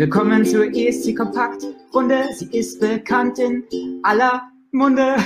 [0.00, 2.24] Willkommen zur ESC Kompakt Runde.
[2.34, 5.16] Sie ist bekannt in aller Munde.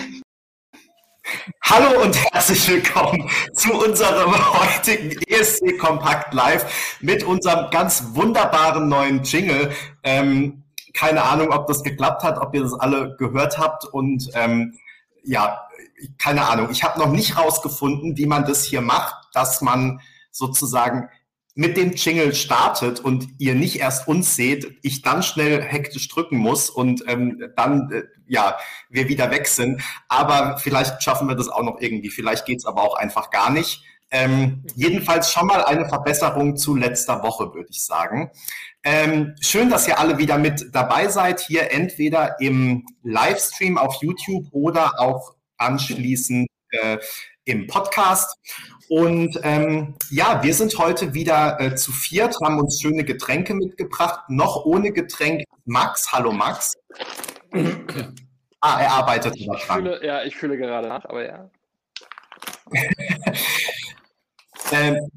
[1.62, 9.22] Hallo und herzlich willkommen zu unserem heutigen ESC Kompakt Live mit unserem ganz wunderbaren neuen
[9.22, 9.70] Jingle.
[10.02, 14.76] Ähm, keine Ahnung, ob das geklappt hat, ob ihr das alle gehört habt und ähm,
[15.22, 15.68] ja,
[16.18, 16.70] keine Ahnung.
[16.72, 20.00] Ich habe noch nicht rausgefunden, wie man das hier macht, dass man
[20.32, 21.10] sozusagen
[21.54, 26.36] mit dem Jingle startet und ihr nicht erst uns seht, ich dann schnell hektisch drücken
[26.36, 28.56] muss und ähm, dann, äh, ja,
[28.90, 29.80] wir wieder weg sind.
[30.08, 32.10] Aber vielleicht schaffen wir das auch noch irgendwie.
[32.10, 33.84] Vielleicht geht's aber auch einfach gar nicht.
[34.10, 38.30] Ähm, jedenfalls schon mal eine Verbesserung zu letzter Woche, würde ich sagen.
[38.82, 44.46] Ähm, schön, dass ihr alle wieder mit dabei seid, hier entweder im Livestream auf YouTube
[44.52, 46.98] oder auch anschließend äh,
[47.44, 48.36] im Podcast.
[48.88, 54.28] Und ähm, ja, wir sind heute wieder äh, zu viert, haben uns schöne Getränke mitgebracht,
[54.28, 55.44] noch ohne Getränk.
[55.64, 56.74] Max, hallo Max.
[58.60, 61.50] ah, er arbeitet ich fühle, Ja, ich fühle gerade nach, aber ja.
[64.72, 65.10] ähm,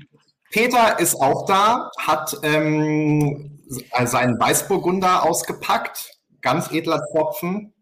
[0.52, 3.59] Peter ist auch da, hat ähm,
[4.05, 7.73] seinen Weißburgunder ausgepackt, ganz edler Tropfen.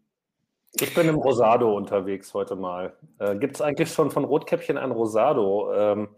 [0.80, 2.96] Ich bin im Rosado unterwegs heute mal.
[3.18, 5.72] Äh, Gibt es eigentlich schon von Rotkäppchen ein Rosado?
[5.74, 6.08] Ähm,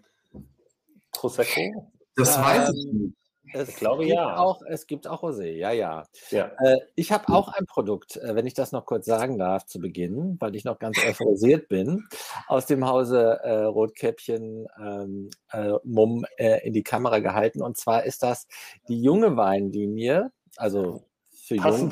[1.13, 1.93] Prosecco?
[2.17, 3.15] Das ähm, weiß ich nicht.
[3.55, 4.37] Es ich glaube ja.
[4.37, 6.05] Auch, es gibt auch Rosé, ja, ja.
[6.31, 6.51] ja.
[6.59, 9.79] Äh, ich habe auch ein Produkt, äh, wenn ich das noch kurz sagen darf zu
[9.79, 12.07] Beginn, weil ich noch ganz euphorisiert bin,
[12.47, 17.63] aus dem Hause äh, Rotkäppchen ähm, äh, Mumm äh, in die Kamera gehalten.
[17.63, 18.47] Und zwar ist das
[18.89, 21.08] die junge Weinlinie, also
[21.49, 21.91] für jung,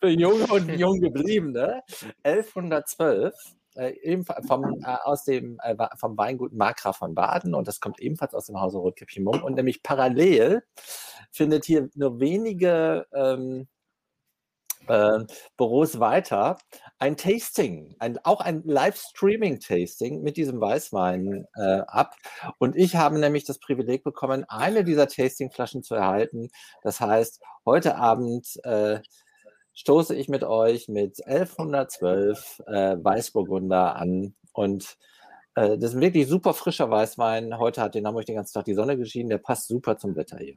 [0.00, 1.82] für jung und jung gebliebene.
[2.24, 3.34] 1112
[3.76, 8.00] äh, ebenfalls vom, äh, aus dem, äh, vom Weingut Makra von Baden und das kommt
[8.00, 9.42] ebenfalls aus dem Hause Rotkäppchen Mumm.
[9.42, 10.62] Und nämlich parallel
[11.30, 13.68] findet hier nur wenige ähm,
[14.88, 15.20] äh,
[15.56, 16.58] Büros weiter
[16.98, 22.14] ein Tasting, ein, auch ein Livestreaming-Tasting mit diesem Weißwein äh, ab.
[22.58, 26.48] Und ich habe nämlich das Privileg bekommen, eine dieser Tastingflaschen zu erhalten.
[26.82, 29.00] Das heißt, heute Abend äh,
[29.74, 34.96] stoße ich mit euch mit 1112 äh, Weißburgunder an und
[35.54, 37.58] äh, das ist ein wirklich super frischer Weißwein.
[37.58, 39.30] Heute hat in Hamburg den ganzen Tag die Sonne geschienen.
[39.30, 40.56] Der passt super zum Wetter hier.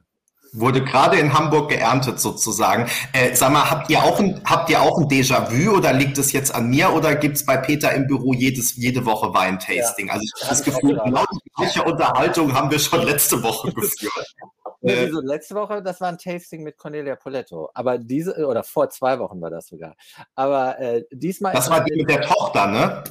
[0.54, 2.90] Wurde gerade in Hamburg geerntet sozusagen.
[3.14, 6.32] Äh, sag mal, habt ihr auch ein, habt ihr auch ein Déjà-vu oder liegt es
[6.32, 10.08] jetzt an mir oder gibt es bei Peter im Büro jedes, jede Woche Weintasting?
[10.08, 10.14] Ja.
[10.14, 14.36] Also ich habe das Gefühl, genau die gleiche Unterhaltung haben wir schon letzte Woche geführt.
[14.82, 17.70] Äh, also letzte Woche, das war ein Tasting mit Cornelia Poletto.
[17.74, 19.96] Aber diese, oder vor zwei Wochen war das sogar.
[20.36, 21.54] Aber äh, diesmal.
[21.54, 23.04] Das war die mit der Tochter, ne?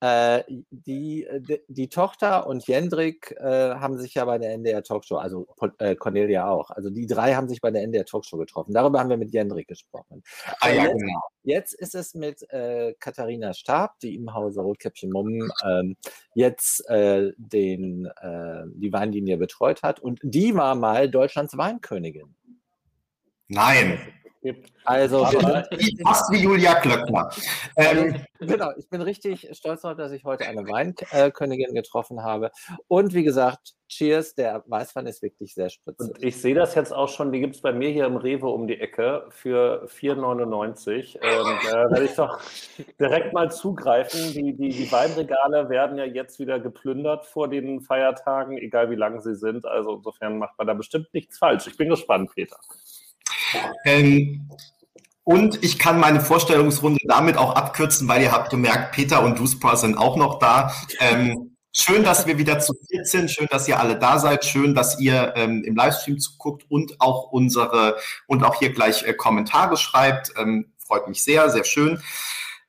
[0.00, 4.82] Äh, die, äh, die, die, Tochter und Jendrik äh, haben sich ja bei der NDR
[4.82, 5.46] Talkshow, also
[5.78, 8.74] äh, Cornelia auch, also die drei haben sich bei der NDR Talkshow getroffen.
[8.74, 10.22] Darüber haben wir mit Jendrik gesprochen.
[10.60, 11.20] Ah, ja, jetzt, genau.
[11.44, 15.96] jetzt ist es mit äh, Katharina Stab, die im Hause Rotkäppchen Mumm ähm,
[16.34, 18.08] jetzt den,
[18.74, 22.34] die Weinlinie betreut hat und die war mal Deutschlands Weinkönigin.
[23.48, 23.98] Nein
[24.46, 24.72] gibt.
[24.84, 25.24] Also
[26.04, 27.30] fast wie Julia Klöckner.
[27.76, 32.50] Ähm, genau, ich bin richtig stolz darauf, dass ich heute eine Weinkönigin getroffen habe.
[32.88, 36.08] Und wie gesagt, Cheers, der Weißwein ist wirklich sehr spritzig.
[36.08, 38.48] Und ich sehe das jetzt auch schon, die gibt es bei mir hier im Rewe
[38.48, 41.18] um die Ecke für 4,99.
[41.22, 42.40] Ähm, da werde ich doch
[43.00, 44.32] direkt mal zugreifen.
[44.32, 49.20] Die, die, die Weinregale werden ja jetzt wieder geplündert vor den Feiertagen, egal wie lang
[49.20, 49.66] sie sind.
[49.66, 51.68] Also insofern macht man da bestimmt nichts falsch.
[51.68, 52.58] Ich bin gespannt, Peter.
[53.84, 54.48] Ähm,
[55.24, 59.76] und ich kann meine Vorstellungsrunde damit auch abkürzen, weil ihr habt gemerkt, Peter und Duspra
[59.76, 60.72] sind auch noch da.
[61.00, 63.30] Ähm, schön, dass wir wieder zu viert sind.
[63.30, 64.44] Schön, dass ihr alle da seid.
[64.44, 67.96] Schön, dass ihr ähm, im Livestream zuguckt und auch unsere
[68.28, 70.32] und auch hier gleich äh, Kommentare schreibt.
[70.38, 72.00] Ähm, freut mich sehr, sehr schön.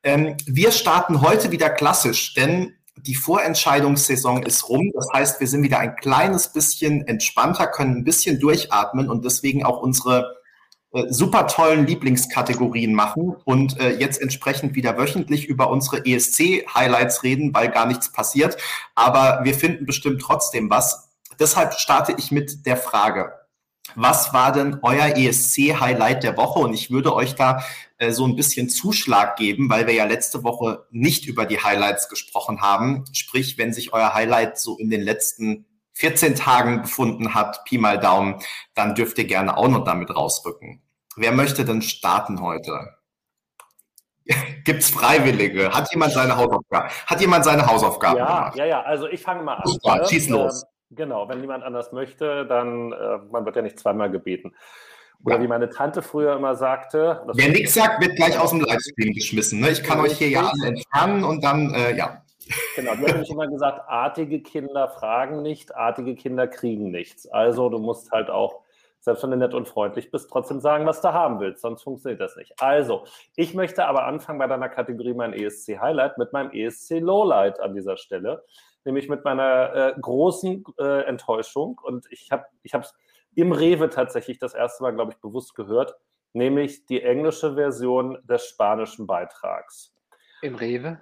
[0.02, 4.92] Ähm, wir starten heute wieder klassisch, denn die Vorentscheidungssaison ist rum.
[4.96, 9.64] Das heißt, wir sind wieder ein kleines bisschen entspannter, können ein bisschen durchatmen und deswegen
[9.64, 10.37] auch unsere
[11.10, 17.70] super tollen Lieblingskategorien machen und äh, jetzt entsprechend wieder wöchentlich über unsere ESC-Highlights reden, weil
[17.70, 18.58] gar nichts passiert.
[18.96, 21.10] Aber wir finden bestimmt trotzdem was.
[21.40, 23.32] Deshalb starte ich mit der Frage.
[23.96, 26.60] Was war denn euer ESC-Highlight der Woche?
[26.60, 27.64] Und ich würde euch da
[27.98, 32.10] äh, so ein bisschen Zuschlag geben, weil wir ja letzte Woche nicht über die Highlights
[32.10, 33.06] gesprochen haben.
[33.14, 38.00] Sprich, wenn sich euer Highlight so in den letzten 14 Tagen befunden hat, Pi mal
[38.00, 38.36] Daumen,
[38.76, 40.84] dann dürft ihr gerne auch noch damit rausrücken.
[41.18, 42.94] Wer möchte denn starten heute?
[44.64, 45.72] Gibt's Freiwillige?
[45.72, 46.90] Hat jemand seine Hausaufgaben?
[47.08, 48.56] Hat jemand seine Hausaufgaben ja, gemacht?
[48.56, 49.64] Ja, ja, also ich fange mal an.
[49.66, 50.08] Super, ne?
[50.08, 50.64] schieß los.
[50.64, 54.54] Ähm, genau, wenn niemand anders möchte, dann, äh, man wird ja nicht zweimal gebeten.
[55.24, 55.42] Oder ja.
[55.42, 57.24] wie meine Tante früher immer sagte.
[57.34, 59.60] Wer nichts sagt, wird gleich aus dem Livestream geschmissen.
[59.60, 59.72] Ne?
[59.72, 62.22] Ich kann euch hier ja alle entfernen und dann, äh, ja.
[62.76, 67.28] Genau, die hat nämlich immer gesagt, artige Kinder fragen nicht, artige Kinder kriegen nichts.
[67.28, 68.62] Also du musst halt auch,
[69.08, 72.20] selbst wenn du nett und freundlich bist, trotzdem sagen, was du haben willst, sonst funktioniert
[72.20, 72.62] das nicht.
[72.62, 73.06] Also,
[73.38, 77.74] ich möchte aber anfangen bei deiner Kategorie mein ESC Highlight mit meinem ESC Lowlight an
[77.74, 78.44] dieser Stelle,
[78.84, 81.80] nämlich mit meiner äh, großen äh, Enttäuschung.
[81.82, 82.94] Und ich habe es
[83.34, 85.96] im Rewe tatsächlich das erste Mal, glaube ich, bewusst gehört,
[86.34, 89.96] nämlich die englische Version des spanischen Beitrags.
[90.42, 91.00] Im Rewe?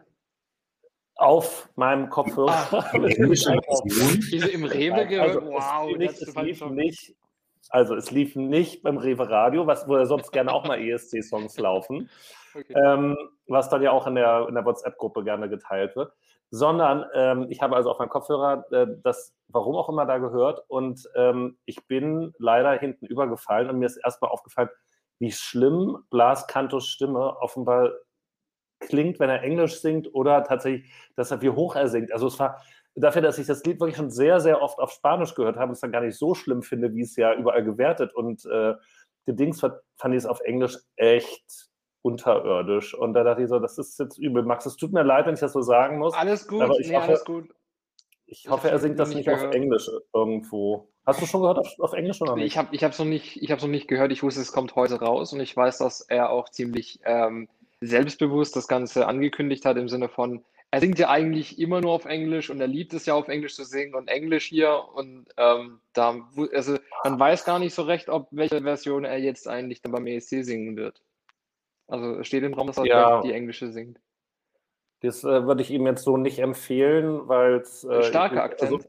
[1.18, 2.68] auf meinem Kopfhörer.
[2.72, 5.38] Ah, Diese im Rewe gehört.
[5.38, 7.16] Also, wow, es lief nicht.
[7.69, 11.57] Also es lief nicht beim Rewe Radio, was, wo ja sonst gerne auch mal ESC-Songs
[11.59, 12.09] laufen,
[12.53, 12.73] okay.
[12.75, 13.17] ähm,
[13.47, 16.13] was dann ja auch in der, in der WhatsApp-Gruppe gerne geteilt wird,
[16.51, 20.63] sondern ähm, ich habe also auf meinem Kopfhörer äh, das, warum auch immer, da gehört
[20.67, 24.69] und ähm, ich bin leider hinten übergefallen und mir ist erstmal aufgefallen,
[25.19, 27.91] wie schlimm Blas Cantos Stimme offenbar
[28.79, 32.11] klingt, wenn er Englisch singt oder tatsächlich, dass er wie hoch er singt.
[32.11, 32.61] Also es war
[32.95, 35.74] dafür, dass ich das Lied wirklich schon sehr, sehr oft auf Spanisch gehört habe und
[35.74, 38.74] es dann gar nicht so schlimm finde, wie es ja überall gewertet und äh,
[39.27, 41.69] Dings fand ich es auf Englisch echt
[42.03, 42.94] unterirdisch.
[42.94, 44.44] Und da dachte ich so, das ist jetzt übel.
[44.44, 46.13] Max, es tut mir leid, wenn ich das so sagen muss.
[46.13, 47.50] Alles gut, aber ich nee, hoffe, alles gut.
[48.27, 49.47] Ich hoffe, er singt das nicht gehört.
[49.47, 50.89] auf Englisch irgendwo.
[51.06, 52.45] Hast du schon gehört auf, auf Englisch oder nicht?
[52.45, 54.12] Ich habe es noch, nicht, noch nicht gehört.
[54.12, 57.47] Ich wusste, es kommt heute raus und ich weiß, dass er auch ziemlich ähm,
[57.81, 60.44] selbstbewusst das Ganze angekündigt hat im Sinne von,
[60.75, 63.56] er singt ja eigentlich immer nur auf Englisch und er liebt es ja auf Englisch
[63.56, 66.18] zu singen und Englisch hier und ähm, da,
[66.54, 70.06] also man weiß gar nicht so recht, ob welche Version er jetzt eigentlich dann beim
[70.06, 71.01] ESC singen wird.
[71.88, 73.22] Also steht im Raum, dass er ja.
[73.22, 74.01] die englische singt.
[75.00, 77.86] Das äh, würde ich ihm jetzt so nicht empfehlen, weil es.
[77.86, 78.74] Äh, Starker Akzent.
[78.74, 78.86] Also,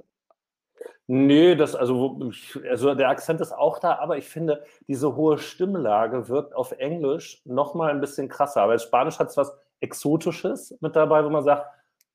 [1.06, 2.32] Nö, das, also,
[2.69, 7.43] also der Akzent ist auch da, aber ich finde, diese hohe Stimmlage wirkt auf Englisch
[7.44, 8.62] nochmal ein bisschen krasser.
[8.62, 11.67] Aber Spanisch hat es was Exotisches mit dabei, wo man sagt,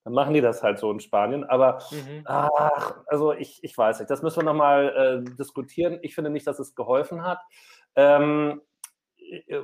[0.03, 1.43] dann machen die das halt so in Spanien.
[1.43, 2.23] Aber mhm.
[2.25, 5.99] ach, also ich, ich weiß nicht, das müssen wir nochmal äh, diskutieren.
[6.01, 7.39] Ich finde nicht, dass es geholfen hat.
[7.95, 8.61] Ähm,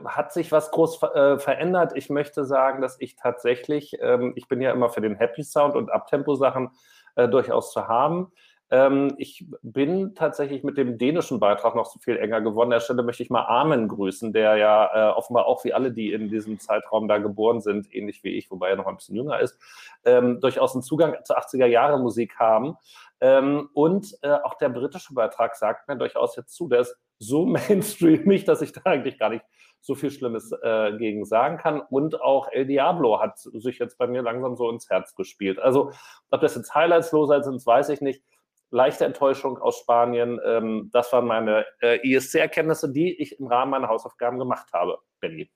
[0.06, 1.92] hat sich was groß äh, verändert?
[1.96, 5.76] Ich möchte sagen, dass ich tatsächlich, ähm, ich bin ja immer für den Happy Sound
[5.76, 6.70] und Abtempo-Sachen
[7.16, 8.32] äh, durchaus zu haben.
[8.70, 12.68] Ähm, ich bin tatsächlich mit dem dänischen Beitrag noch so viel enger geworden.
[12.68, 15.92] An der Stelle möchte ich mal Armen grüßen, der ja äh, offenbar auch wie alle,
[15.92, 19.16] die in diesem Zeitraum da geboren sind, ähnlich wie ich, wobei er noch ein bisschen
[19.16, 19.58] jünger ist,
[20.04, 22.76] ähm, durchaus einen Zugang zur 80er Jahre Musik haben.
[23.22, 27.46] Ähm, und äh, auch der britische Beitrag sagt mir durchaus jetzt zu, der ist so
[27.46, 29.46] mainstreamig, dass ich da eigentlich gar nicht
[29.80, 31.80] so viel Schlimmes äh, gegen sagen kann.
[31.80, 35.60] Und auch El Diablo hat sich jetzt bei mir langsam so ins Herz gespielt.
[35.60, 35.92] Also,
[36.30, 38.22] ob das jetzt Highlights loser sind, weiß ich nicht
[38.70, 40.40] leichte Enttäuschung aus Spanien.
[40.46, 45.50] Ähm, das waren meine äh, ESC-Erkenntnisse, die ich im Rahmen meiner Hausaufgaben gemacht habe, Benny.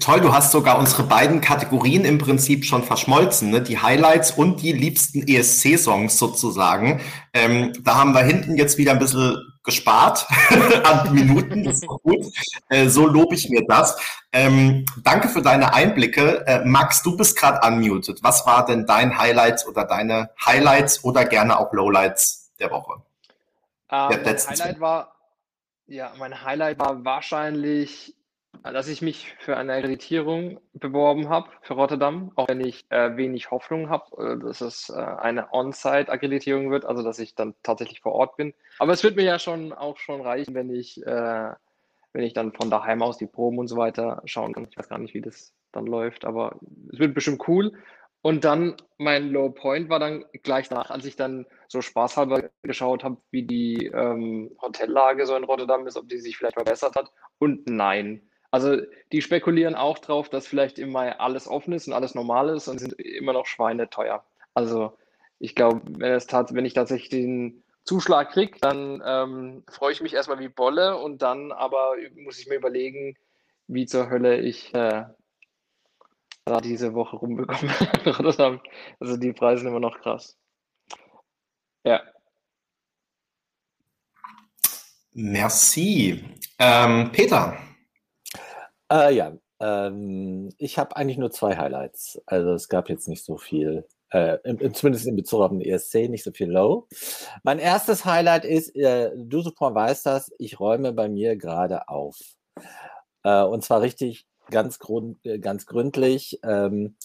[0.00, 3.62] Toll, du hast sogar unsere beiden Kategorien im Prinzip schon verschmolzen, ne?
[3.62, 7.00] die Highlights und die liebsten ESC-Songs sozusagen.
[7.32, 9.38] Ähm, da haben wir hinten jetzt wieder ein bisschen
[9.68, 10.26] gespart
[10.84, 12.26] an Minuten, das ist gut.
[12.70, 14.00] Äh, so lobe ich mir das.
[14.32, 16.46] Ähm, danke für deine Einblicke.
[16.46, 18.22] Äh, Max, du bist gerade unmuted.
[18.22, 23.02] Was war denn dein Highlights oder deine Highlights oder gerne auch Lowlights der Woche?
[23.90, 25.14] Ähm, der mein Highlight war,
[25.86, 28.14] ja, mein Highlight war wahrscheinlich
[28.62, 33.50] dass ich mich für eine Akkreditierung beworben habe für Rotterdam, auch wenn ich äh, wenig
[33.50, 38.12] Hoffnung habe, äh, dass es äh, eine On-Site-Akkreditierung wird, also dass ich dann tatsächlich vor
[38.12, 38.54] Ort bin.
[38.78, 41.50] Aber es wird mir ja schon auch schon reichen, wenn ich, äh,
[42.12, 44.66] wenn ich dann von daheim aus die Proben und so weiter schauen kann.
[44.70, 46.58] Ich weiß gar nicht, wie das dann läuft, aber
[46.92, 47.72] es wird bestimmt cool.
[48.20, 53.04] Und dann mein Low Point war dann gleich nach, als ich dann so spaßhalber geschaut
[53.04, 57.12] habe, wie die ähm, Hotellage so in Rotterdam ist, ob die sich vielleicht verbessert hat.
[57.38, 58.76] Und nein, also
[59.12, 62.68] die spekulieren auch drauf, dass vielleicht im Mai alles offen ist und alles normal ist
[62.68, 64.24] und sind immer noch Schweine teuer.
[64.54, 64.96] Also
[65.38, 70.38] ich glaube, wenn, wenn ich tatsächlich den Zuschlag kriege, dann ähm, freue ich mich erstmal
[70.38, 73.16] wie Bolle und dann aber muss ich mir überlegen,
[73.66, 75.04] wie zur Hölle ich äh,
[76.62, 77.72] diese Woche rumbekomme.
[79.00, 80.38] also die Preise sind immer noch krass.
[81.84, 82.02] Ja.
[85.12, 86.24] Merci.
[86.58, 87.56] Ähm, Peter,
[88.92, 92.20] äh, ja, ähm, ich habe eigentlich nur zwei Highlights.
[92.26, 96.08] Also es gab jetzt nicht so viel, äh, in, zumindest in Bezug auf den ESC,
[96.08, 96.86] nicht so viel Low.
[97.42, 102.18] Mein erstes Highlight ist, äh, du Support weißt das, ich räume bei mir gerade auf.
[103.24, 106.40] Äh, und zwar richtig ganz, grund, äh, ganz gründlich.
[106.42, 106.96] Ähm,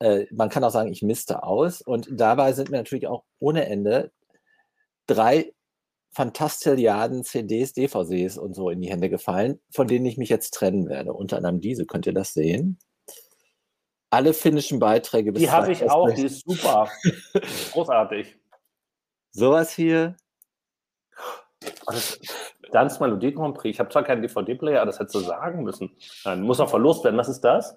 [0.00, 1.82] äh, man kann auch sagen, ich misste aus.
[1.82, 4.12] Und dabei sind mir natürlich auch ohne Ende
[5.06, 5.52] drei
[6.18, 10.88] Fantastilliarden CDs, DVCs und so in die Hände gefallen, von denen ich mich jetzt trennen
[10.88, 11.12] werde.
[11.12, 12.76] Unter anderem diese, könnt ihr das sehen?
[14.10, 15.32] Alle finnischen Beiträge.
[15.32, 16.88] Die habe ich auch, die ist super.
[17.72, 18.36] Großartig.
[19.30, 20.16] Sowas hier.
[22.72, 23.76] Dance Melodie Grand Prix.
[23.76, 25.96] Ich habe zwar keinen DVD-Player, aber das hättest du sagen müssen.
[26.24, 27.16] Nein, muss auch verlost werden.
[27.16, 27.76] Was ist das?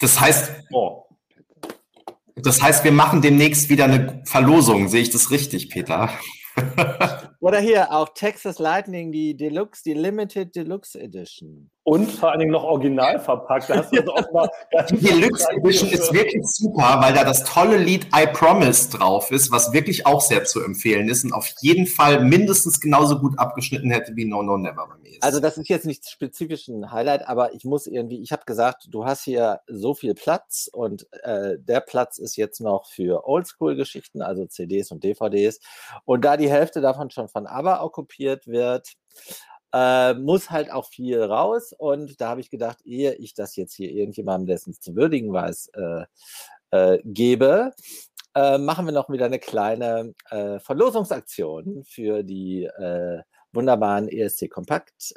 [0.00, 1.04] Das heißt, oh.
[2.34, 4.88] das heißt, wir machen demnächst wieder eine Verlosung.
[4.88, 6.10] Sehe ich das richtig, Peter?
[7.40, 11.70] Oder hier auch Texas Lightning, die Deluxe, die Limited Deluxe Edition.
[11.90, 13.68] Und vor allen Dingen noch original verpackt.
[13.68, 13.90] Also
[14.90, 19.50] die Deluxe Edition ist wirklich super, weil da das tolle Lied I Promise drauf ist,
[19.50, 23.90] was wirklich auch sehr zu empfehlen ist und auf jeden Fall mindestens genauso gut abgeschnitten
[23.90, 25.18] hätte wie No No Never bei mir.
[25.20, 28.86] Also das ist jetzt nicht spezifisch ein Highlight, aber ich muss irgendwie, ich habe gesagt,
[28.88, 34.22] du hast hier so viel Platz und äh, der Platz ist jetzt noch für Oldschool-Geschichten,
[34.22, 35.58] also CDs und DVDs.
[36.04, 38.92] Und da die Hälfte davon schon von ABBA okkupiert wird,
[39.72, 41.72] äh, muss halt auch viel raus.
[41.76, 45.70] Und da habe ich gedacht, ehe ich das jetzt hier irgendjemandem, dessen zu würdigen weiß,
[45.74, 46.04] äh,
[46.70, 47.72] äh, gebe,
[48.34, 53.22] äh, machen wir noch wieder eine kleine äh, Verlosungsaktion für die äh,
[53.52, 55.14] wunderbaren ESC Kompakt.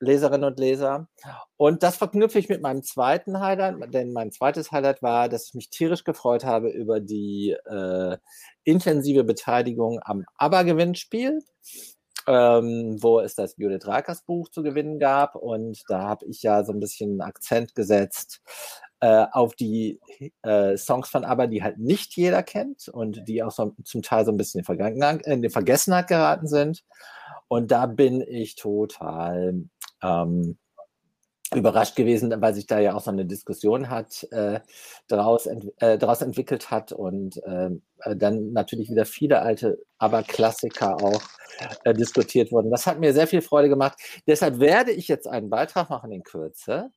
[0.00, 1.08] Leserinnen und Leser.
[1.56, 5.54] Und das verknüpfe ich mit meinem zweiten Highlight, denn mein zweites Highlight war, dass ich
[5.54, 8.16] mich tierisch gefreut habe über die äh,
[8.64, 11.40] intensive Beteiligung am ABBA-Gewinnspiel
[12.28, 15.34] ähm, wo es das Judith Rakers Buch zu gewinnen gab.
[15.34, 18.42] Und da habe ich ja so ein bisschen Akzent gesetzt
[19.00, 19.98] äh, auf die
[20.42, 24.26] äh, Songs von ABBA, die halt nicht jeder kennt und die auch so, zum Teil
[24.26, 26.84] so ein bisschen in, in die Vergessenheit geraten sind.
[27.48, 29.64] Und da bin ich total
[30.02, 30.58] ähm,
[31.54, 34.60] überrascht gewesen, weil sich da ja auch so eine Diskussion hat, äh,
[35.06, 37.70] daraus, ent äh, daraus entwickelt hat und äh,
[38.16, 41.22] dann natürlich wieder viele alte, aber Klassiker auch
[41.84, 42.70] äh, diskutiert wurden.
[42.70, 43.98] Das hat mir sehr viel Freude gemacht.
[44.26, 46.90] Deshalb werde ich jetzt einen Beitrag machen in Kürze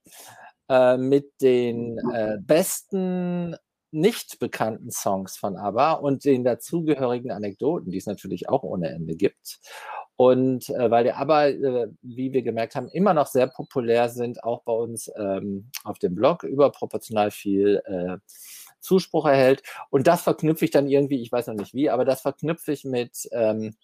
[0.69, 3.55] äh, mit den äh, besten
[3.91, 9.15] nicht bekannten Songs von ABBA und den dazugehörigen Anekdoten, die es natürlich auch ohne Ende
[9.15, 9.59] gibt.
[10.15, 14.43] Und äh, weil die aber, äh, wie wir gemerkt haben, immer noch sehr populär sind,
[14.43, 18.17] auch bei uns ähm, auf dem Blog, überproportional viel äh,
[18.79, 19.63] Zuspruch erhält.
[19.89, 22.83] Und das verknüpfe ich dann irgendwie, ich weiß noch nicht wie, aber das verknüpfe ich
[22.83, 23.75] mit ähm,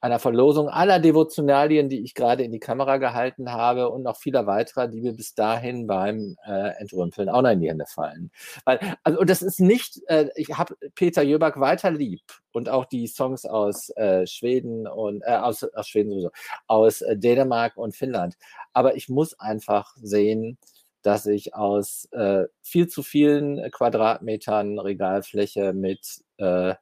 [0.00, 4.46] einer Verlosung aller Devotionalien, die ich gerade in die Kamera gehalten habe und noch vieler
[4.46, 8.30] weiterer, die mir bis dahin beim äh, Entrümpeln auch noch in die Hände fallen.
[8.64, 13.06] Weil, also, das ist nicht, äh, ich habe Peter Jöback weiter lieb und auch die
[13.06, 16.30] Songs aus äh, Schweden und äh, aus, aus Schweden sowieso,
[16.66, 18.36] aus äh, Dänemark und Finnland.
[18.72, 20.58] Aber ich muss einfach sehen,
[21.02, 26.74] dass ich aus äh, viel zu vielen Quadratmetern Regalfläche mit äh,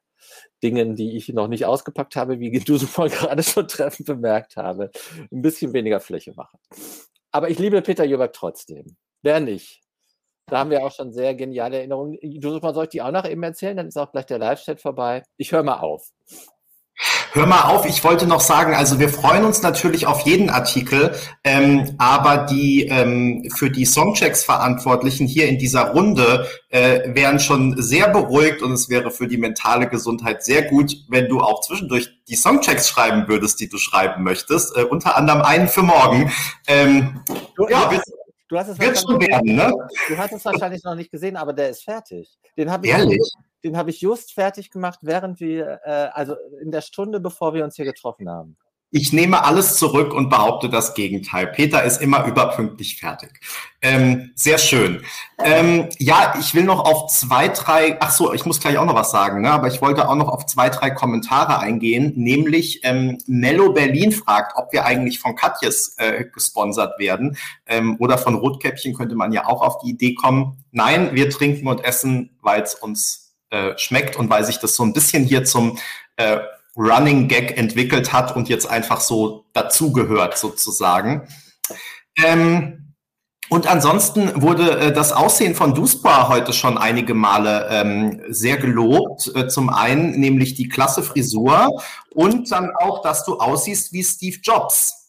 [0.61, 4.91] Dingen, die ich noch nicht ausgepackt habe, wie du vorhin gerade schon treffend bemerkt habe,
[5.31, 6.59] ein bisschen weniger Fläche machen.
[7.31, 8.95] Aber ich liebe Peter Jöberg trotzdem.
[9.21, 9.81] Wer nicht?
[10.47, 12.17] Da haben wir auch schon sehr geniale Erinnerungen.
[12.21, 13.77] Du soll ich die auch noch eben erzählen?
[13.77, 15.23] Dann ist auch gleich der Live-Chat vorbei.
[15.37, 16.09] Ich höre mal auf.
[17.35, 21.15] Hör mal auf, ich wollte noch sagen, also wir freuen uns natürlich auf jeden Artikel,
[21.43, 27.81] ähm, aber die ähm, für die Songchecks Verantwortlichen hier in dieser Runde äh, wären schon
[27.81, 32.11] sehr beruhigt und es wäre für die mentale Gesundheit sehr gut, wenn du auch zwischendurch
[32.29, 36.31] die Songchecks schreiben würdest, die du schreiben möchtest, äh, unter anderem einen für morgen.
[36.67, 37.21] Ähm,
[37.55, 37.91] du, ja,
[38.47, 39.73] du hast es werden, ne?
[40.07, 42.29] Du hast es wahrscheinlich noch nicht gesehen, aber der ist fertig.
[42.55, 43.33] Den habe ich Ehrlich?
[43.63, 47.63] Den habe ich just fertig gemacht, während wir, äh, also in der Stunde, bevor wir
[47.63, 48.57] uns hier getroffen haben.
[48.95, 51.47] Ich nehme alles zurück und behaupte das Gegenteil.
[51.47, 53.31] Peter ist immer überpünktlich fertig.
[53.81, 55.01] Ähm, sehr schön.
[55.43, 58.93] Ähm, ja, ich will noch auf zwei, drei, ach so, ich muss gleich auch noch
[58.93, 59.49] was sagen, ne?
[59.49, 64.55] aber ich wollte auch noch auf zwei, drei Kommentare eingehen, nämlich ähm, Mello Berlin fragt,
[64.57, 69.47] ob wir eigentlich von Katjes äh, gesponsert werden ähm, oder von Rotkäppchen könnte man ja
[69.47, 70.63] auch auf die Idee kommen.
[70.71, 73.22] Nein, wir trinken und essen, weil es uns
[73.53, 75.77] äh, schmeckt und weil sich das so ein bisschen hier zum
[76.17, 76.39] äh,
[76.75, 81.27] Running Gag entwickelt hat und jetzt einfach so dazugehört sozusagen.
[82.17, 82.95] Ähm,
[83.49, 89.31] und ansonsten wurde äh, das Aussehen von Duspa heute schon einige Male ähm, sehr gelobt.
[89.35, 91.69] Äh, zum einen nämlich die klasse Frisur
[92.15, 95.02] und dann auch, dass du aussiehst wie Steve Jobs.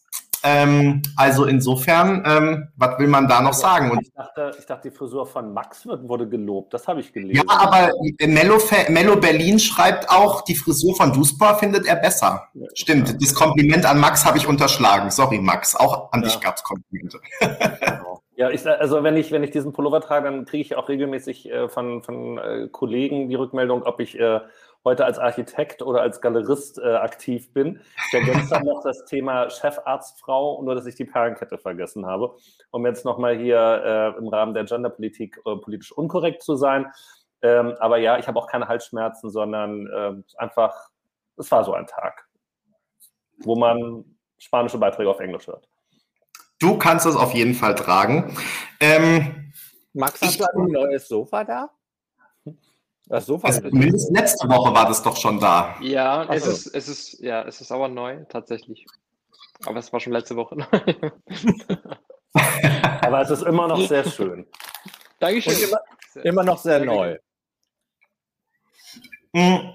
[0.47, 3.89] Ähm, also insofern, ähm, was will man da noch sagen?
[3.89, 6.71] Und ich, dachte, ich dachte, die Frisur von Max wurde gelobt.
[6.71, 7.43] Das habe ich gelesen.
[7.47, 7.91] Ja, aber
[8.27, 8.59] Mello,
[8.89, 12.47] Mello Berlin schreibt auch, die Frisur von Duspa findet er besser.
[12.53, 15.09] Ja, Stimmt, das Kompliment an Max habe ich unterschlagen.
[15.09, 15.75] Sorry, Max.
[15.75, 16.27] Auch an ja.
[16.27, 17.19] dich gab es Komplimente.
[17.85, 18.21] Genau.
[18.37, 21.49] Ja, ich, also wenn ich, wenn ich diesen Pullover trage, dann kriege ich auch regelmäßig
[21.49, 24.41] äh, von, von äh, Kollegen die Rückmeldung, ob ich äh,
[24.85, 27.81] heute als Architekt oder als Galerist äh, aktiv bin.
[28.07, 32.35] Ich ergänze dann noch das Thema Chefarztfrau, nur dass ich die Perlenkette vergessen habe,
[32.71, 36.91] um jetzt nochmal hier äh, im Rahmen der Genderpolitik äh, politisch unkorrekt zu sein.
[37.41, 40.89] Ähm, aber ja, ich habe auch keine Halsschmerzen, sondern äh, einfach,
[41.35, 42.27] es war so ein Tag,
[43.39, 44.05] wo man
[44.37, 45.67] spanische Beiträge auf Englisch hört.
[46.59, 48.37] Du kannst es auf jeden Fall tragen.
[48.79, 49.51] Ähm,
[49.93, 51.69] Max, hast du ein neues Sofa da?
[53.07, 55.75] Das Sofa also zumindest letzte Woche war das doch schon da.
[55.81, 58.85] Ja, es ist, es ist, ja, es ist aber neu, tatsächlich.
[59.65, 60.65] Aber es war schon letzte Woche neu.
[63.01, 64.47] aber es ist immer noch sehr schön.
[65.19, 65.53] Dankeschön.
[65.53, 67.17] Immer, immer, noch sehr, sehr neu.
[69.35, 69.69] Hm.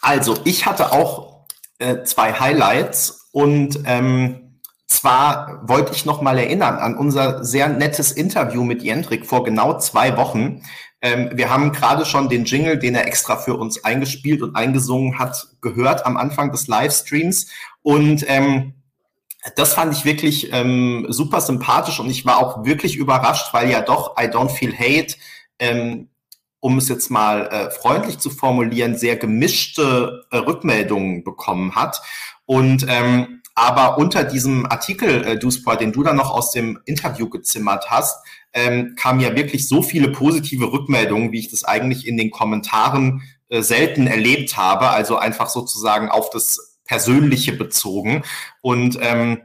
[0.00, 1.46] Also, ich hatte auch
[1.78, 8.12] äh, zwei Highlights und ähm, zwar wollte ich noch mal erinnern an unser sehr nettes
[8.12, 10.62] Interview mit Jendrik vor genau zwei Wochen.
[11.02, 15.18] Ähm, wir haben gerade schon den Jingle, den er extra für uns eingespielt und eingesungen
[15.18, 17.46] hat, gehört am Anfang des Livestreams.
[17.82, 18.74] Und ähm,
[19.56, 23.80] das fand ich wirklich ähm, super sympathisch und ich war auch wirklich überrascht, weil ja
[23.80, 25.16] doch I Don't Feel Hate,
[25.58, 26.08] ähm,
[26.60, 32.02] um es jetzt mal äh, freundlich zu formulieren, sehr gemischte äh, Rückmeldungen bekommen hat.
[32.44, 37.28] Und ähm, aber unter diesem Artikel, äh, Duspor, den du dann noch aus dem Interview
[37.28, 42.16] gezimmert hast, ähm, kamen ja wirklich so viele positive Rückmeldungen, wie ich das eigentlich in
[42.16, 44.88] den Kommentaren äh, selten erlebt habe.
[44.90, 48.24] Also einfach sozusagen auf das Persönliche bezogen.
[48.62, 49.42] Und ähm,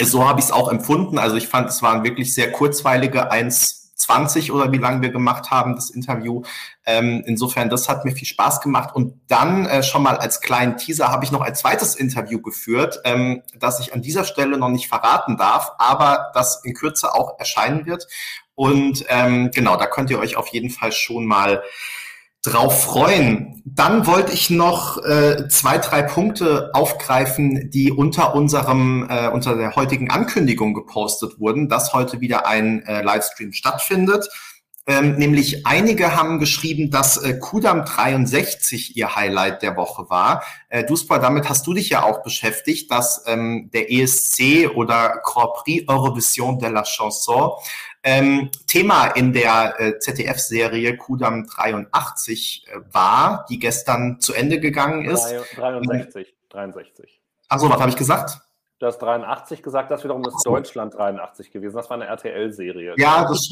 [0.00, 1.18] so habe ich es auch empfunden.
[1.18, 3.30] Also ich fand, es waren wirklich sehr kurzweilige
[4.08, 6.42] 1,20 oder wie lange wir gemacht haben, das Interview.
[6.86, 8.94] Ähm, insofern, das hat mir viel Spaß gemacht.
[8.94, 13.00] Und dann äh, schon mal als kleinen Teaser habe ich noch ein zweites Interview geführt,
[13.04, 17.38] ähm, das ich an dieser Stelle noch nicht verraten darf, aber das in Kürze auch
[17.38, 18.06] erscheinen wird.
[18.54, 21.62] Und ähm, genau, da könnt ihr euch auf jeden Fall schon mal
[22.42, 23.62] drauf freuen.
[23.66, 29.76] Dann wollte ich noch äh, zwei, drei Punkte aufgreifen, die unter unserem, äh, unter der
[29.76, 34.28] heutigen Ankündigung gepostet wurden, dass heute wieder ein äh, Livestream stattfindet.
[34.86, 40.42] Ähm, nämlich einige haben geschrieben, dass äh, Kudam 63 ihr Highlight der Woche war.
[40.70, 45.52] Äh, Duspa, damit hast du dich ja auch beschäftigt, dass ähm, der ESC oder Grand
[45.52, 47.52] Prix Eurovision de la Chanson
[48.02, 55.04] ähm, Thema in der äh, ZDF-Serie Kudam 83 äh, war, die gestern zu Ende gegangen
[55.04, 55.24] ist.
[55.54, 57.20] 63, 63.
[57.48, 58.40] Achso, was habe ich gesagt?
[58.80, 61.76] Du hast 83 gesagt, das wiederum ist Deutschland 83 gewesen.
[61.76, 62.94] Das war eine RTL-Serie.
[62.96, 63.50] Ja, das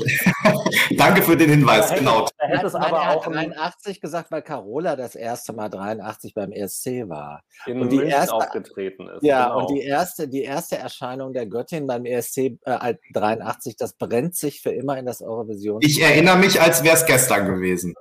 [0.96, 2.26] danke für den Hinweis, da genau.
[2.38, 6.50] Da hätte es aber er auch 83 gesagt, weil Carola das erste Mal 83 beim
[6.50, 7.42] ESC war.
[7.66, 9.22] In und die München erste, aufgetreten ist.
[9.22, 9.58] Ja, genau.
[9.60, 14.62] und die erste, die erste Erscheinung der Göttin beim ESC äh, 83, das brennt sich
[14.62, 15.82] für immer in das Eurovision.
[15.82, 17.94] Ich erinnere mich, als wäre es gestern gewesen.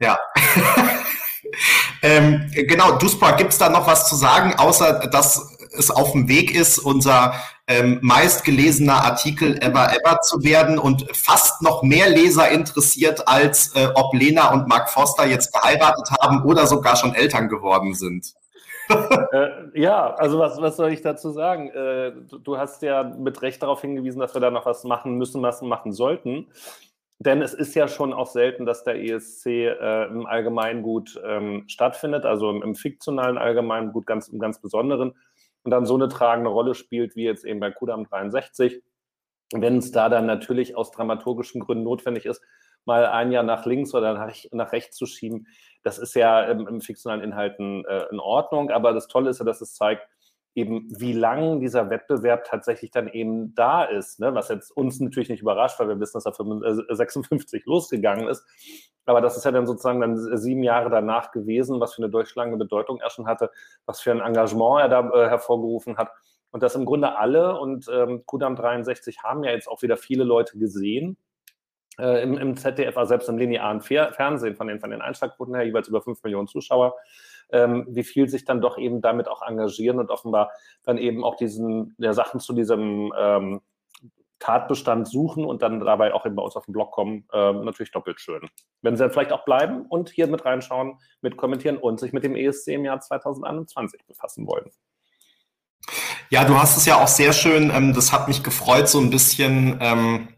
[0.00, 0.18] Ja.
[2.02, 6.28] ähm, genau, Dusport, gibt es da noch was zu sagen, außer dass es auf dem
[6.28, 7.34] Weg ist, unser
[7.66, 13.88] ähm, meistgelesener Artikel ever ever zu werden und fast noch mehr Leser interessiert, als äh,
[13.94, 18.34] ob Lena und Mark Foster jetzt geheiratet haben oder sogar schon Eltern geworden sind.
[19.32, 21.70] äh, ja, also was, was soll ich dazu sagen?
[21.70, 25.16] Äh, du, du, hast ja mit Recht darauf hingewiesen, dass wir da noch was machen
[25.16, 26.48] müssen, was wir machen sollten.
[27.24, 32.24] Denn es ist ja schon auch selten, dass der ESC äh, im Allgemeingut ähm, stattfindet,
[32.26, 35.14] also im, im fiktionalen Allgemeingut ganz, im ganz Besonderen
[35.62, 38.82] und dann so eine tragende Rolle spielt, wie jetzt eben bei Kudam 63.
[39.54, 42.42] Wenn es da dann natürlich aus dramaturgischen Gründen notwendig ist,
[42.86, 45.46] mal ein Jahr nach links oder nach, nach rechts zu schieben,
[45.84, 48.70] das ist ja im, im fiktionalen Inhalten äh, in Ordnung.
[48.70, 50.08] Aber das Tolle ist ja, dass es zeigt,
[50.54, 54.34] eben wie lang dieser Wettbewerb tatsächlich dann eben da ist, ne?
[54.34, 58.44] was jetzt uns natürlich nicht überrascht, weil wir wissen, dass er 56 losgegangen ist.
[59.06, 62.58] Aber das ist ja dann sozusagen dann sieben Jahre danach gewesen, was für eine durchschlagende
[62.58, 63.50] Bedeutung er schon hatte,
[63.86, 66.10] was für ein Engagement er da äh, hervorgerufen hat.
[66.50, 70.24] Und das im Grunde alle und ähm, Kudam 63 haben ja jetzt auch wieder viele
[70.24, 71.16] Leute gesehen.
[71.98, 75.64] Äh, im, im, ZDF, also selbst im linearen Fernsehen von den, von den Einschlagquoten her,
[75.64, 76.94] jeweils über fünf Millionen Zuschauer
[77.52, 80.50] ähm, wie viel sich dann doch eben damit auch engagieren und offenbar
[80.82, 83.60] dann eben auch diesen ja, Sachen zu diesem ähm,
[84.42, 87.92] Tatbestand suchen und dann dabei auch eben bei uns auf den Blog kommen, äh, natürlich
[87.92, 88.48] doppelt schön.
[88.80, 92.24] Wenn sie dann vielleicht auch bleiben und hier mit reinschauen, mit kommentieren und sich mit
[92.24, 94.70] dem ESC im Jahr 2021 befassen wollen.
[96.30, 99.10] Ja, du hast es ja auch sehr schön, ähm, das hat mich gefreut, so ein
[99.10, 100.28] bisschen ähm,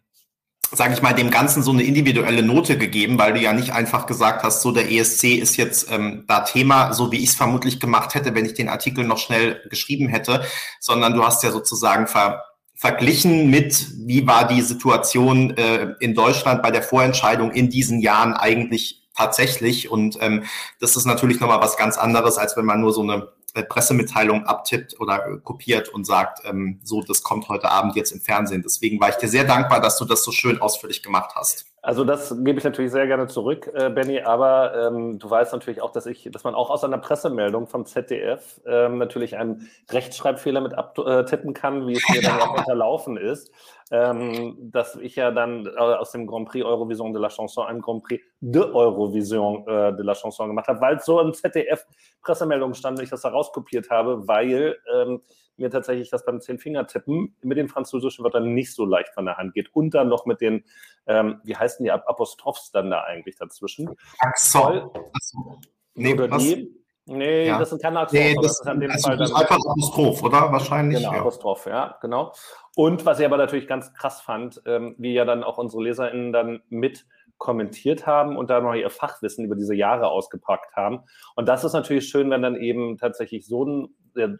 [0.72, 4.06] sage ich mal, dem Ganzen so eine individuelle Note gegeben, weil du ja nicht einfach
[4.06, 7.80] gesagt hast, so der ESC ist jetzt ähm, da Thema, so wie ich es vermutlich
[7.80, 10.44] gemacht hätte, wenn ich den Artikel noch schnell geschrieben hätte,
[10.80, 12.42] sondern du hast ja sozusagen ver
[12.76, 18.34] verglichen mit, wie war die Situation äh, in Deutschland bei der Vorentscheidung in diesen Jahren
[18.34, 19.90] eigentlich tatsächlich.
[19.90, 20.42] Und ähm,
[20.80, 23.28] das ist natürlich nochmal was ganz anderes, als wenn man nur so eine
[23.62, 28.20] Pressemitteilung abtippt oder äh, kopiert und sagt, ähm, so, das kommt heute Abend jetzt im
[28.20, 28.62] Fernsehen.
[28.62, 31.66] Deswegen war ich dir sehr dankbar, dass du das so schön ausführlich gemacht hast.
[31.82, 35.82] Also das gebe ich natürlich sehr gerne zurück, äh, Benny, aber ähm, du weißt natürlich
[35.82, 40.62] auch, dass ich, dass man auch aus einer Pressemeldung vom ZDF ähm, natürlich einen Rechtschreibfehler
[40.62, 43.50] mit abtippen kann, wie es mir dann auch unterlaufen ist
[43.90, 47.80] ähm, dass ich ja dann äh, aus dem Grand Prix Eurovision de la Chanson ein
[47.80, 51.86] Grand Prix de Eurovision äh, de la Chanson gemacht habe, weil so im ZDF
[52.22, 55.20] Pressemeldung stand und ich das da rauskopiert habe, weil ähm,
[55.56, 59.54] mir tatsächlich das beim Zehn-Finger-Tippen mit den französischen Wörtern nicht so leicht von der Hand
[59.54, 59.72] geht.
[59.74, 60.64] Und dann noch mit den,
[61.06, 63.94] ähm, wie heißen die Apostrophs dann da eigentlich dazwischen?
[64.18, 64.90] Axel.
[65.94, 67.58] Nee, Oder die, Nee, ja.
[67.58, 68.28] das sind keine Akzente.
[68.28, 70.52] Nee, das, das, ist an dem also Fall dann einfach Apostroph, oder?
[70.52, 70.98] Wahrscheinlich.
[70.98, 71.20] Genau, ja.
[71.20, 72.32] Apostroph, ja, genau.
[72.76, 76.32] Und was ich aber natürlich ganz krass fand, ähm, wie ja dann auch unsere LeserInnen
[76.32, 81.00] dann mit kommentiert haben und da noch ihr Fachwissen über diese Jahre ausgepackt haben.
[81.34, 83.94] Und das ist natürlich schön, wenn dann eben tatsächlich so, ein,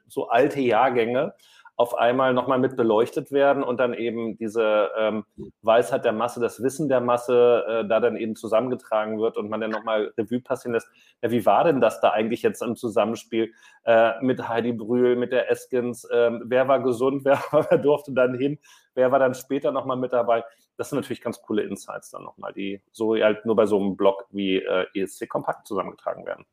[0.06, 1.34] so alte Jahrgänge
[1.76, 5.24] auf einmal nochmal mit beleuchtet werden und dann eben diese ähm,
[5.62, 9.60] Weisheit der Masse, das Wissen der Masse äh, da dann eben zusammengetragen wird und man
[9.60, 10.88] dann nochmal Revue passieren lässt.
[11.20, 13.52] Ja, wie war denn das da eigentlich jetzt im Zusammenspiel
[13.84, 16.04] äh, mit Heidi Brühl, mit der Eskins?
[16.04, 18.58] Äh, wer war gesund, wer, wer durfte dann hin,
[18.94, 20.44] wer war dann später nochmal mit dabei?
[20.76, 23.96] Das sind natürlich ganz coole Insights dann nochmal, die so halt nur bei so einem
[23.96, 26.46] Blog wie äh, ESC Kompakt zusammengetragen werden.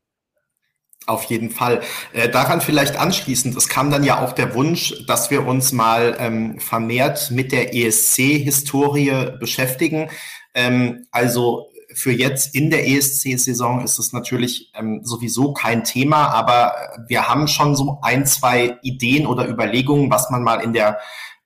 [1.06, 1.80] Auf jeden Fall.
[2.12, 6.16] Äh, daran vielleicht anschließend, es kam dann ja auch der Wunsch, dass wir uns mal
[6.20, 10.10] ähm, vermehrt mit der ESC-Historie beschäftigen.
[10.54, 16.74] Ähm, also für jetzt in der ESC-Saison ist es natürlich ähm, sowieso kein Thema, aber
[17.08, 20.98] wir haben schon so ein, zwei Ideen oder Überlegungen, was man mal in der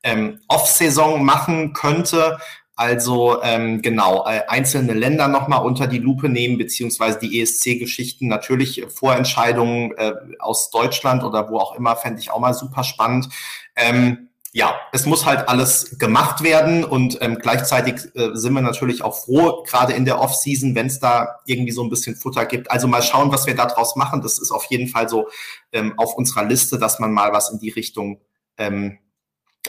[0.02, 2.38] ähm, Off-Saison machen könnte.
[2.76, 8.84] Also ähm, genau, äh, einzelne Länder nochmal unter die Lupe nehmen, beziehungsweise die ESC-Geschichten, natürlich
[8.94, 13.30] Vorentscheidungen äh, aus Deutschland oder wo auch immer, fände ich auch mal super spannend.
[13.76, 19.02] Ähm, ja, es muss halt alles gemacht werden und ähm, gleichzeitig äh, sind wir natürlich
[19.02, 22.70] auch froh, gerade in der Off-Season, wenn es da irgendwie so ein bisschen Futter gibt.
[22.70, 24.20] Also mal schauen, was wir da draus machen.
[24.20, 25.28] Das ist auf jeden Fall so
[25.72, 28.20] ähm, auf unserer Liste, dass man mal was in die Richtung
[28.56, 28.98] ähm,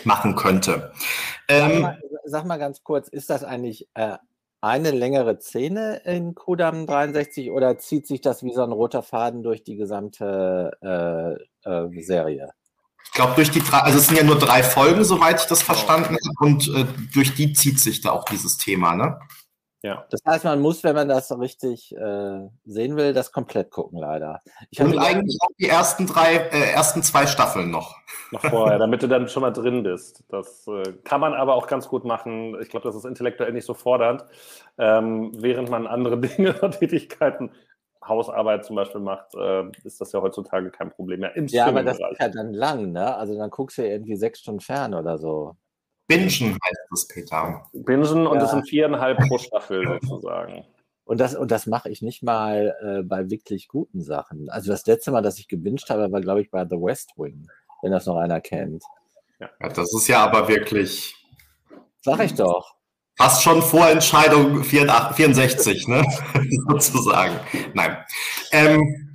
[0.04, 0.94] machen könnte.
[1.48, 1.88] Ähm,
[2.28, 4.18] sag mal ganz kurz, ist das eigentlich äh,
[4.62, 9.44] eine längere Szene in Kudam 63 oder zieht sich das wie so ein roter Faden
[9.44, 10.72] durch die gesamte
[11.64, 12.52] äh, äh, Serie?
[13.04, 15.62] Ich glaube, durch die drei, also es sind ja nur drei Folgen, soweit ich das
[15.62, 19.20] verstanden habe, und äh, durch die zieht sich da auch dieses Thema, ne?
[19.84, 20.06] Ja.
[20.10, 24.42] Das heißt, man muss, wenn man das richtig äh, sehen will, das komplett gucken, leider.
[24.72, 27.96] Ich Und eigentlich auch die ersten drei, äh, ersten zwei Staffeln noch.
[28.32, 30.24] Noch vorher, damit du dann schon mal drin bist.
[30.30, 32.60] Das äh, kann man aber auch ganz gut machen.
[32.62, 34.26] Ich glaube, das ist intellektuell nicht so fordernd.
[34.80, 37.52] Ähm, während man andere Dinge und Tätigkeiten
[38.08, 41.36] Hausarbeit zum Beispiel macht, äh, ist das ja heutzutage kein Problem mehr.
[41.36, 43.16] Im ja, aber das ist ja dann lang, ne?
[43.16, 45.56] Also dann guckst du ja irgendwie sechs Stunden fern oder so.
[46.08, 47.70] Bingen heißt es, Peter.
[47.74, 48.42] Bingen und ja.
[48.42, 50.66] das sind viereinhalb pro Staffel sozusagen.
[51.08, 54.50] Und das, und das mache ich nicht mal äh, bei wirklich guten Sachen.
[54.50, 57.48] Also das letzte Mal, dass ich gebinged habe, war, glaube ich, bei The West Wing,
[57.82, 58.84] wenn das noch einer kennt.
[59.40, 61.16] Ja, das ist ja aber wirklich.
[62.02, 62.76] Sag ich doch.
[63.16, 66.04] Fast schon Vorentscheidung 64, ne?
[66.70, 67.40] sozusagen.
[67.74, 67.98] Nein.
[68.52, 69.07] Ähm,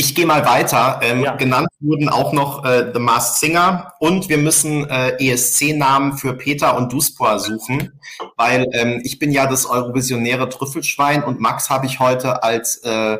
[0.00, 1.00] ich gehe mal weiter.
[1.02, 1.34] Ähm, ja.
[1.34, 6.76] Genannt wurden auch noch äh, The Masked Singer und wir müssen äh, ESC-Namen für Peter
[6.76, 8.00] und Duspor suchen,
[8.36, 13.18] weil ähm, ich bin ja das Eurovisionäre Trüffelschwein und Max habe ich heute als äh,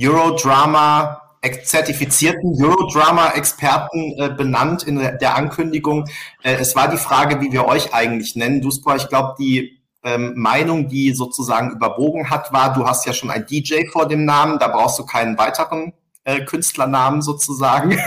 [0.00, 1.20] Eurodrama
[1.62, 6.06] zertifizierten Eurodrama-Experten äh, benannt in der Ankündigung.
[6.42, 8.62] Äh, es war die Frage, wie wir euch eigentlich nennen.
[8.62, 13.30] Duspor, ich glaube, die ähm, Meinung, die sozusagen überwogen hat, war, du hast ja schon
[13.30, 15.92] ein DJ vor dem Namen, da brauchst du keinen weiteren
[16.24, 17.98] äh, Künstlernamen sozusagen.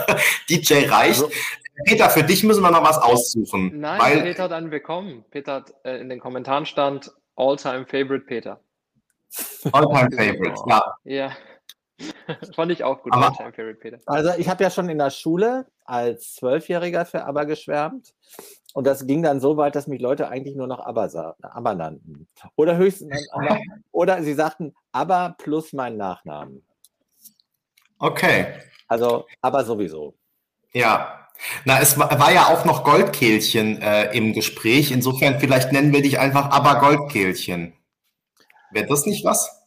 [0.48, 1.22] DJ reicht.
[1.22, 1.30] Also,
[1.84, 3.80] Peter, für dich müssen wir noch was aussuchen.
[3.80, 5.24] Nein, weil, Peter hat einen bekommen.
[5.30, 8.60] Peter hat äh, in den Kommentaren stand All-Time Favorite Peter.
[9.72, 10.94] All-Time Favorite, ja.
[11.04, 11.32] Ja.
[12.54, 13.98] Fand ich auch gut, All-Time Favorite Peter.
[14.06, 18.14] Also ich habe ja schon in der Schule als Zwölfjähriger für ABBA geschwärmt.
[18.74, 22.28] Und das ging dann so weit, dass mich Leute eigentlich nur noch Aber, Aber nannten.
[22.56, 23.28] Oder höchstens,
[23.90, 26.64] oder sie sagten Aber plus meinen Nachnamen.
[27.98, 28.46] Okay.
[28.88, 30.16] Also, aber sowieso.
[30.72, 31.28] Ja.
[31.64, 34.90] Na, es war ja auch noch Goldkehlchen äh, im Gespräch.
[34.90, 37.74] Insofern, vielleicht nennen wir dich einfach Aber Goldkehlchen.
[38.70, 39.61] Wäre das nicht was?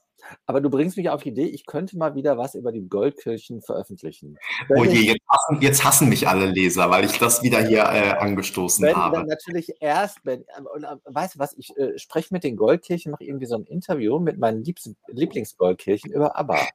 [0.45, 3.61] Aber du bringst mich auf die Idee, ich könnte mal wieder was über die Goldkirchen
[3.61, 4.37] veröffentlichen.
[4.67, 7.83] Wenn oh je, jetzt hassen, jetzt hassen, mich alle Leser, weil ich das wieder hier
[7.83, 9.17] äh, angestoßen wenn, habe.
[9.17, 13.23] Wenn natürlich erst, wenn, äh, weißt du was, ich äh, spreche mit den Goldkirchen, mache
[13.23, 14.63] irgendwie so ein Interview mit meinen
[15.07, 16.67] Lieblingsgoldkirchen über ABBA.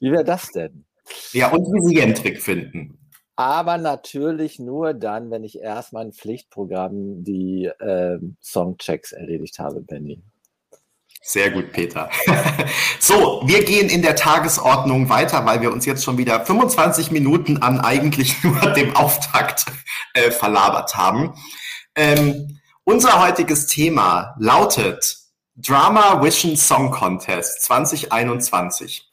[0.00, 0.84] Wie wäre das denn?
[1.32, 2.98] Ja, und wie sie ihren Trick finden.
[3.36, 10.22] Aber natürlich nur dann, wenn ich erst mein Pflichtprogramm die äh, Songchecks erledigt habe, Benny.
[11.24, 12.10] Sehr gut, Peter.
[12.98, 17.58] so, wir gehen in der Tagesordnung weiter, weil wir uns jetzt schon wieder 25 Minuten
[17.58, 19.66] an eigentlich nur dem Auftakt
[20.14, 21.34] äh, verlabert haben.
[21.94, 25.16] Ähm, unser heutiges Thema lautet
[25.54, 29.08] Drama Vision Song Contest 2021.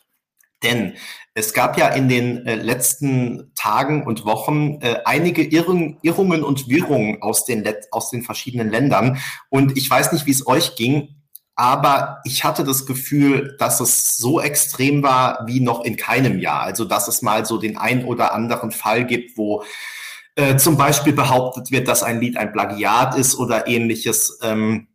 [0.63, 0.95] Denn
[1.35, 6.67] es gab ja in den äh, letzten Tagen und Wochen äh, einige Irrung, Irrungen und
[6.67, 9.19] Wirrungen aus den, aus den verschiedenen Ländern.
[9.49, 11.18] Und ich weiß nicht, wie es euch ging,
[11.59, 16.61] aber ich hatte das Gefühl, dass es so extrem war wie noch in keinem Jahr.
[16.61, 19.65] Also, dass es mal so den ein oder anderen Fall gibt, wo
[20.35, 24.39] äh, zum Beispiel behauptet wird, dass ein Lied ein Plagiat ist oder ähnliches.
[24.41, 24.87] Ähm,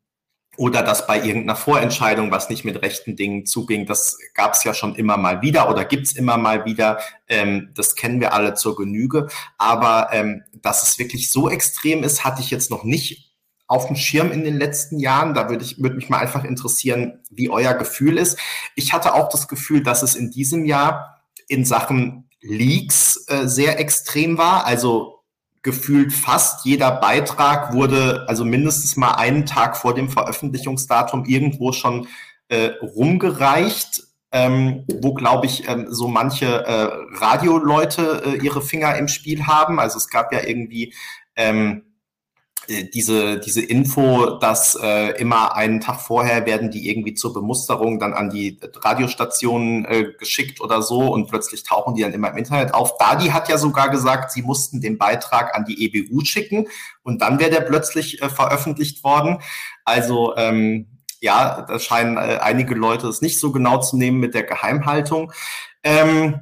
[0.57, 3.85] oder dass bei irgendeiner Vorentscheidung was nicht mit rechten Dingen zuging.
[3.85, 6.99] Das gab es ja schon immer mal wieder oder gibt's immer mal wieder.
[7.29, 9.29] Ähm, das kennen wir alle zur Genüge.
[9.59, 13.24] Aber ähm, dass es wirklich so extrem ist, hatte ich jetzt noch nicht
[13.67, 15.35] auf dem Schirm in den letzten Jahren.
[15.35, 18.39] Da würde ich würde mich mal einfach interessieren, wie euer Gefühl ist.
[18.75, 23.79] Ich hatte auch das Gefühl, dass es in diesem Jahr in Sachen Leaks äh, sehr
[23.81, 24.67] extrem war.
[24.67, 25.15] Also
[25.63, 32.07] gefühlt fast jeder Beitrag wurde also mindestens mal einen Tag vor dem Veröffentlichungsdatum irgendwo schon
[32.49, 39.09] äh, rumgereicht, ähm, wo, glaube ich, ähm, so manche äh, Radioleute äh, ihre Finger im
[39.09, 39.81] Spiel haben.
[39.81, 40.93] Also es gab ja irgendwie
[41.35, 41.94] ähm, äh,
[42.69, 48.15] diese, diese Info, dass äh, immer einen Tag vorher werden die irgendwie zur Bemusterung dann
[48.15, 52.75] an die Radiostationen äh, geschickt oder so und plötzlich tauchen die dann immer im Internet
[52.75, 52.97] auf.
[52.99, 56.69] Dadi hat ja sogar gesagt, sie mussten den Beitrag an die EBU schicken
[57.03, 59.41] und dann wäre der plötzlich äh, veröffentlicht worden.
[59.85, 60.87] Also ähm,
[61.21, 65.33] ja, da scheinen äh, einige Leute es nicht so genau zu nehmen mit der Geheimhaltung.
[65.83, 66.41] Ähm,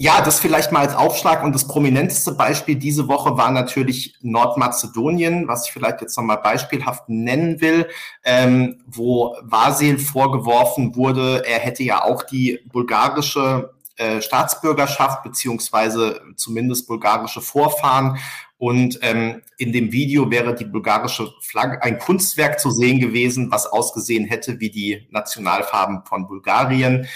[0.00, 5.46] ja, das vielleicht mal als Aufschlag und das prominenteste Beispiel diese Woche war natürlich Nordmazedonien,
[5.46, 7.86] was ich vielleicht jetzt nochmal beispielhaft nennen will,
[8.24, 16.88] ähm, wo Vasil vorgeworfen wurde, er hätte ja auch die bulgarische äh, Staatsbürgerschaft beziehungsweise zumindest
[16.88, 18.18] bulgarische Vorfahren
[18.60, 23.66] und ähm, in dem Video wäre die bulgarische Flagge ein Kunstwerk zu sehen gewesen, was
[23.66, 27.06] ausgesehen hätte wie die Nationalfarben von Bulgarien.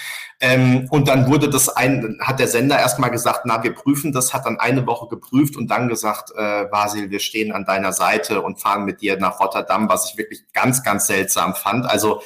[0.41, 4.33] Ähm, und dann wurde das ein, hat der Sender erstmal gesagt, na, wir prüfen das,
[4.33, 8.41] hat dann eine Woche geprüft und dann gesagt, äh, Basil, wir stehen an deiner Seite
[8.41, 11.85] und fahren mit dir nach Rotterdam, was ich wirklich ganz, ganz seltsam fand.
[11.85, 12.21] Also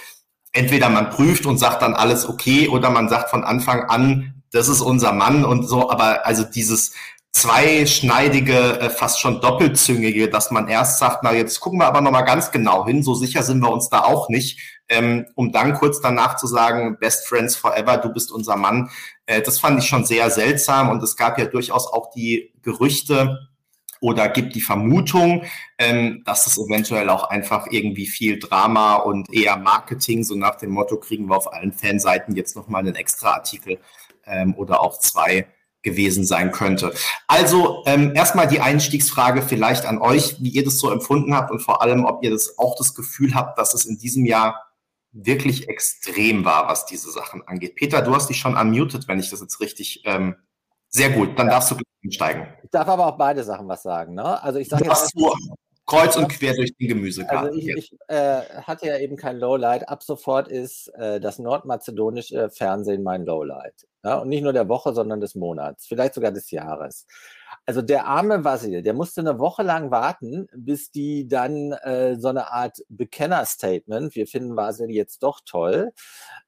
[0.53, 4.67] entweder man prüft und sagt dann alles okay oder man sagt von Anfang an, das
[4.67, 6.93] ist unser Mann und so, aber also dieses
[7.31, 12.25] zweischneidige, äh, fast schon doppelzüngige, dass man erst sagt, na jetzt gucken wir aber nochmal
[12.25, 16.01] ganz genau hin, so sicher sind wir uns da auch nicht, ähm, um dann kurz
[16.01, 18.89] danach zu sagen, Best Friends Forever, du bist unser Mann.
[19.25, 23.49] Äh, das fand ich schon sehr seltsam und es gab ja durchaus auch die Gerüchte,
[24.01, 25.43] oder gibt die Vermutung,
[25.77, 30.71] ähm, dass es eventuell auch einfach irgendwie viel Drama und eher Marketing, so nach dem
[30.71, 33.79] Motto, kriegen wir auf allen Fanseiten jetzt nochmal einen extra Artikel
[34.25, 35.47] ähm, oder auch zwei
[35.81, 36.93] gewesen sein könnte.
[37.27, 41.61] Also ähm, erstmal die Einstiegsfrage vielleicht an euch, wie ihr das so empfunden habt und
[41.61, 44.68] vor allem, ob ihr das auch das Gefühl habt, dass es in diesem Jahr
[45.11, 47.75] wirklich extrem war, was diese Sachen angeht.
[47.75, 50.35] Peter, du hast dich schon unmuted, wenn ich das jetzt richtig ähm,
[50.89, 51.53] sehr gut, dann ja.
[51.53, 52.47] darfst du einsteigen.
[52.63, 54.15] Ich darf aber auch beide Sachen was sagen.
[54.15, 54.41] Ne?
[54.43, 55.13] Also ich sage jetzt.
[55.85, 57.47] Kreuz und quer durch den Gemüsegarten.
[57.47, 59.89] Also ich, ich äh, hatte ja eben kein Lowlight.
[59.89, 63.87] Ab sofort ist äh, das nordmazedonische Fernsehen mein Lowlight.
[64.03, 64.19] Ja?
[64.19, 67.07] Und nicht nur der Woche, sondern des Monats, vielleicht sogar des Jahres.
[67.69, 72.29] Also der arme Vasil, der musste eine Woche lang warten, bis die dann äh, so
[72.29, 75.91] eine Art Bekenner-Statement, wir finden Vasil jetzt doch toll,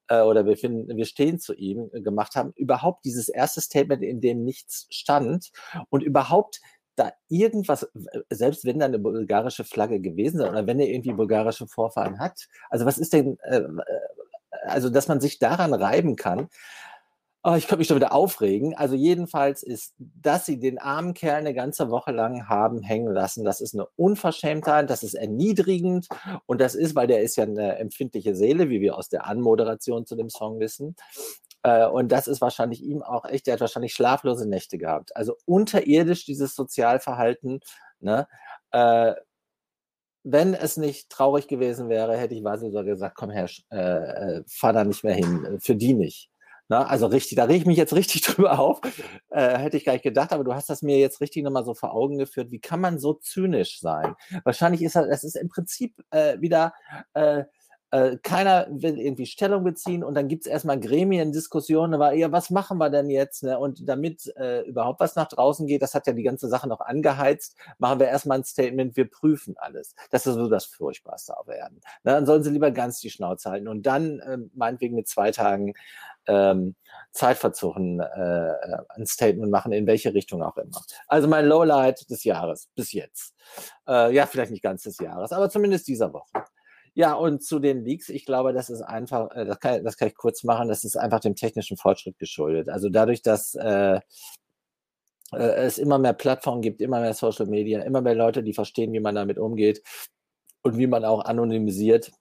[0.08, 2.54] äh, oder wir finden, wir stehen zu ihm, äh, gemacht haben.
[2.56, 5.52] Überhaupt dieses erste Statement, in dem nichts stand
[5.92, 6.60] und überhaupt
[6.96, 7.88] da irgendwas,
[8.32, 12.48] selbst wenn da eine bulgarische Flagge gewesen ist oder wenn er irgendwie bulgarische Vorfahren hat,
[12.72, 13.82] also was ist denn, äh, äh,
[14.64, 16.50] also dass man sich daran reiben kann,
[17.44, 18.76] Oh, ich könnte mich schon wieder aufregen.
[18.76, 23.44] Also jedenfalls ist, dass sie den armen Kerl eine ganze Woche lang haben hängen lassen,
[23.44, 26.08] das ist eine Unverschämtheit, das ist erniedrigend
[26.46, 30.06] und das ist, weil der ist ja eine empfindliche Seele, wie wir aus der Anmoderation
[30.06, 30.96] zu dem Song wissen.
[31.64, 35.16] Äh, und das ist wahrscheinlich ihm auch echt, der hat wahrscheinlich schlaflose Nächte gehabt.
[35.16, 37.62] Also unterirdisch dieses Sozialverhalten,
[38.00, 38.28] ne?
[38.72, 39.14] Äh,
[40.24, 44.74] wenn es nicht traurig gewesen wäre, hätte ich quasi sogar gesagt, komm her, äh, fahr
[44.74, 46.31] da nicht mehr hin, für die nicht.
[46.72, 48.80] Na, also richtig, da rege ich mich jetzt richtig drüber auf.
[49.30, 51.74] Äh, hätte ich gar nicht gedacht, aber du hast das mir jetzt richtig nochmal so
[51.74, 52.50] vor Augen geführt.
[52.50, 54.16] Wie kann man so zynisch sein?
[54.46, 56.74] Wahrscheinlich ist das, ist im Prinzip äh, wieder
[57.14, 57.44] äh,
[57.92, 62.50] äh, keiner will irgendwie Stellung beziehen und dann gibt es erstmal Gremiendiskussionen, aber ja, was
[62.50, 63.44] machen wir denn jetzt?
[63.44, 63.60] Ne?
[63.60, 66.80] Und damit äh, überhaupt was nach draußen geht, das hat ja die ganze Sache noch
[66.80, 69.94] angeheizt, machen wir erstmal ein Statement, wir prüfen alles.
[70.10, 71.82] Das ist so das Furchtbarste auf Erden.
[72.04, 72.14] Ne?
[72.14, 75.74] Dann sollen sie lieber ganz die Schnauze halten und dann äh, meinetwegen mit zwei Tagen
[76.28, 76.76] ähm,
[77.12, 78.54] Zeitverzuchen äh,
[78.90, 80.82] ein Statement machen, in welche Richtung auch immer.
[81.08, 83.34] Also mein Lowlight des Jahres bis jetzt.
[83.88, 86.46] Äh, ja, vielleicht nicht ganz des Jahres, aber zumindest dieser Woche.
[86.94, 90.10] Ja, und zu den Leaks, ich glaube, das ist einfach, äh, das kann, das kann
[90.10, 92.70] ich kurz machen, das ist einfach dem technischen Fortschritt geschuldet.
[92.70, 94.00] Also dadurch, dass äh,
[95.32, 98.94] äh, es immer mehr Plattformen gibt, immer mehr Social Media, immer mehr Leute, die verstehen,
[98.94, 99.82] wie man damit umgeht
[100.64, 102.12] und wie man auch anonymisiert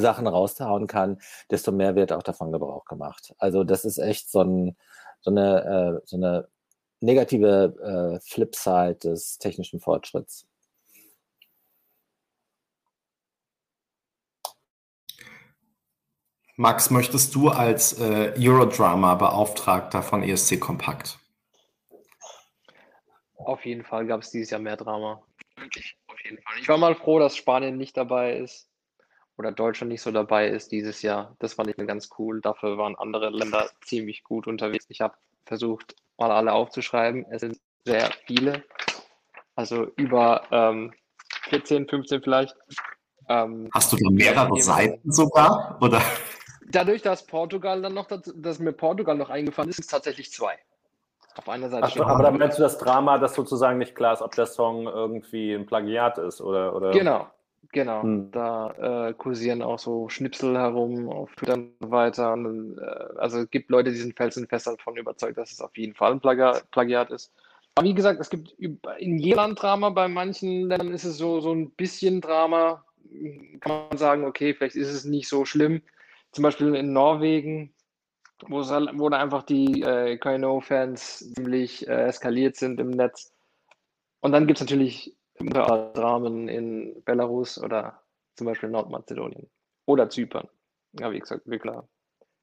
[0.00, 3.34] Sachen raushauen kann, desto mehr wird auch davon Gebrauch gemacht.
[3.38, 4.76] Also das ist echt so, ein,
[5.20, 6.48] so, eine, äh, so eine
[7.00, 10.46] negative äh, Flipside des technischen Fortschritts.
[16.56, 21.18] Max, möchtest du als äh, Eurodrama-Beauftragter von ESC Kompakt?
[23.34, 25.22] Auf jeden Fall gab es dieses Jahr mehr Drama.
[25.56, 26.58] Wirklich, auf jeden Fall.
[26.60, 28.71] Ich war mal froh, dass Spanien nicht dabei ist
[29.36, 31.34] oder Deutschland nicht so dabei ist dieses Jahr.
[31.38, 32.40] Das fand ich mir ganz cool.
[32.40, 34.86] Dafür waren andere Länder ziemlich gut unterwegs.
[34.88, 35.14] Ich habe
[35.46, 37.26] versucht, mal alle aufzuschreiben.
[37.30, 38.62] Es sind sehr viele.
[39.56, 40.92] Also über ähm,
[41.48, 42.56] 14, 15 vielleicht.
[43.28, 45.78] Ähm, Hast du da mehrere Seiten sogar?
[45.80, 46.02] Oder?
[46.72, 50.58] dadurch, dass Portugal dann noch, dass mir Portugal noch eingefallen ist, ist es tatsächlich zwei.
[51.34, 51.86] Auf einer Seite.
[51.86, 54.86] Ach, aber dann meinst du das Drama, dass sozusagen nicht klar ist, ob der Song
[54.86, 56.74] irgendwie ein Plagiat ist oder.
[56.76, 56.90] oder?
[56.90, 57.26] Genau,
[57.72, 58.02] genau.
[58.02, 58.30] Hm.
[58.30, 62.32] Da äh, kursieren auch so Schnipsel herum auf Twitter und so weiter.
[62.32, 65.94] Und, äh, also es gibt Leute, die sind felsenfest davon überzeugt, dass es auf jeden
[65.94, 67.32] Fall ein Plagiat, Plagiat ist.
[67.74, 71.40] Aber wie gesagt, es gibt in jedem Land Drama, bei manchen Ländern ist es so,
[71.40, 72.84] so ein bisschen Drama.
[73.60, 75.82] Kann man sagen, okay, vielleicht ist es nicht so schlimm
[76.32, 77.74] zum Beispiel in Norwegen,
[78.48, 83.32] wo, es, wo da einfach die äh, KNO-Fans ziemlich äh, eskaliert sind im Netz.
[84.20, 85.14] Und dann gibt es natürlich
[85.50, 88.02] Dramen in Belarus oder
[88.36, 89.50] zum Beispiel Nordmazedonien
[89.86, 90.48] oder Zypern.
[90.98, 91.88] Ja, wie gesagt, wir klar.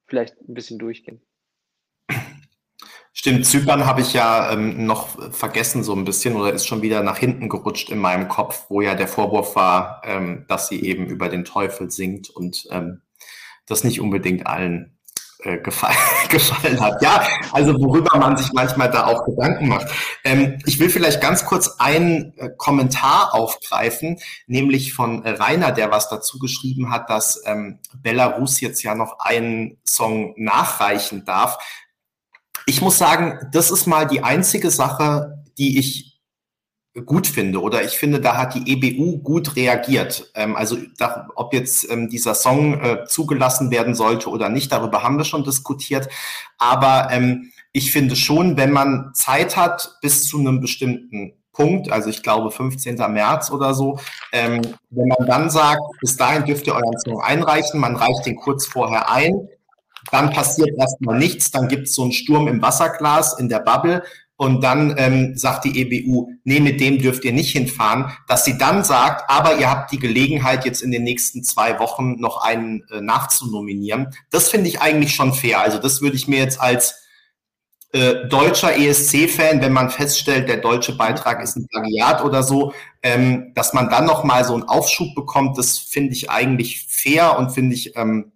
[0.07, 1.21] Vielleicht ein bisschen durchgehen.
[3.11, 7.03] Stimmt, Zypern habe ich ja ähm, noch vergessen so ein bisschen oder ist schon wieder
[7.03, 11.05] nach hinten gerutscht in meinem Kopf, wo ja der Vorwurf war, ähm, dass sie eben
[11.07, 13.01] über den Teufel singt und ähm,
[13.65, 14.98] das nicht unbedingt allen
[15.39, 15.95] äh, gefallen,
[16.29, 17.01] gefallen hat.
[17.01, 19.87] Ja, also worüber man sich manchmal da auch Gedanken macht.
[20.23, 25.91] Ähm, ich will vielleicht ganz kurz einen äh, Kommentar aufgreifen, nämlich von äh, Rainer, der
[25.91, 31.57] was dazu geschrieben hat, dass ähm, Belarus jetzt ja noch einen Song nachreichen darf.
[32.65, 36.08] Ich muss sagen, das ist mal die einzige Sache, die ich
[37.05, 40.31] gut finde oder ich finde, da hat die EBU gut reagiert.
[40.35, 45.03] Ähm, also da, ob jetzt ähm, dieser Song äh, zugelassen werden sollte oder nicht, darüber
[45.03, 46.07] haben wir schon diskutiert.
[46.57, 52.09] Aber ähm, ich finde schon, wenn man Zeit hat bis zu einem bestimmten Punkt, also
[52.09, 52.95] ich glaube 15.
[53.11, 53.99] März oder so,
[54.31, 58.37] ähm, wenn man dann sagt, bis dahin dürft ihr euren Song einreichen, man reicht den
[58.37, 59.49] kurz vorher ein,
[60.11, 64.03] dann passiert erstmal nichts, dann gibt es so einen Sturm im Wasserglas in der Bubble
[64.39, 68.57] und dann ähm, sagt die EBU, nee, mit dem dürft ihr nicht hinfahren, dass sie
[68.57, 72.85] dann sagt, aber ihr habt die Gelegenheit, jetzt in den nächsten zwei Wochen noch einen
[72.89, 74.15] äh, nachzunominieren.
[74.31, 75.59] Das finde ich eigentlich schon fair.
[75.59, 76.95] Also das würde ich mir jetzt als
[77.91, 82.71] äh, deutscher ESC-Fan, wenn man feststellt, der deutsche Beitrag ist ein Plagiat oder so,
[83.03, 87.37] ähm, dass man dann noch mal so einen Aufschub bekommt, das finde ich eigentlich fair
[87.37, 88.31] und finde ich ähm,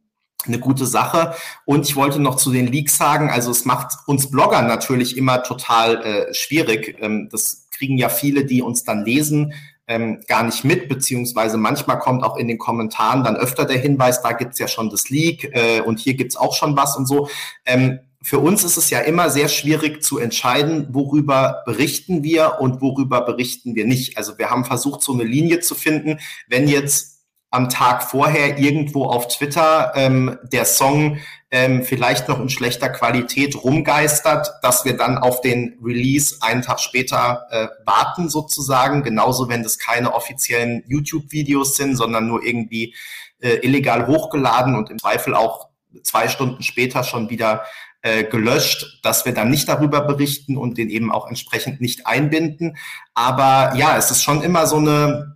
[0.47, 1.33] eine gute Sache.
[1.65, 5.43] Und ich wollte noch zu den Leaks sagen, also es macht uns Bloggern natürlich immer
[5.43, 6.97] total äh, schwierig.
[6.99, 9.53] Ähm, das kriegen ja viele, die uns dann lesen,
[9.87, 14.21] ähm, gar nicht mit, beziehungsweise manchmal kommt auch in den Kommentaren dann öfter der Hinweis,
[14.21, 17.27] da gibt's ja schon das Leak äh, und hier gibt's auch schon was und so.
[17.65, 22.79] Ähm, für uns ist es ja immer sehr schwierig zu entscheiden, worüber berichten wir und
[22.79, 24.17] worüber berichten wir nicht.
[24.17, 26.19] Also wir haben versucht, so eine Linie zu finden.
[26.47, 27.12] Wenn jetzt
[27.53, 31.19] am Tag vorher irgendwo auf Twitter ähm, der Song
[31.51, 36.79] ähm, vielleicht noch in schlechter Qualität rumgeistert, dass wir dann auf den Release einen Tag
[36.79, 39.03] später äh, warten sozusagen.
[39.03, 42.95] Genauso, wenn das keine offiziellen YouTube-Videos sind, sondern nur irgendwie
[43.39, 45.69] äh, illegal hochgeladen und im Zweifel auch
[46.01, 47.65] zwei Stunden später schon wieder
[48.01, 52.77] äh, gelöscht, dass wir dann nicht darüber berichten und den eben auch entsprechend nicht einbinden.
[53.13, 55.32] Aber ja, es ist schon immer so eine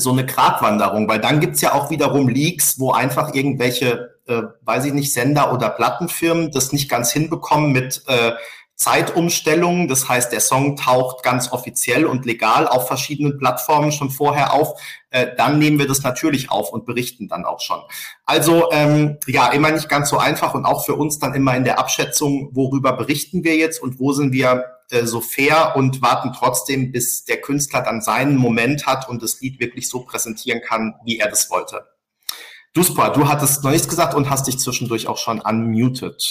[0.00, 4.86] so eine Gratwanderung, weil dann gibt's ja auch wiederum Leaks, wo einfach irgendwelche, äh, weiß
[4.86, 8.32] ich nicht, Sender oder Plattenfirmen das nicht ganz hinbekommen mit äh,
[8.76, 9.88] Zeitumstellungen.
[9.88, 14.78] Das heißt, der Song taucht ganz offiziell und legal auf verschiedenen Plattformen schon vorher auf.
[15.10, 17.80] Äh, dann nehmen wir das natürlich auf und berichten dann auch schon.
[18.26, 21.64] Also ähm, ja, immer nicht ganz so einfach und auch für uns dann immer in
[21.64, 26.92] der Abschätzung, worüber berichten wir jetzt und wo sind wir so fair und warten trotzdem,
[26.92, 31.18] bis der Künstler dann seinen Moment hat und das Lied wirklich so präsentieren kann, wie
[31.18, 31.86] er das wollte.
[32.74, 36.22] Duspa, du hattest noch nichts gesagt und hast dich zwischendurch auch schon unmuted.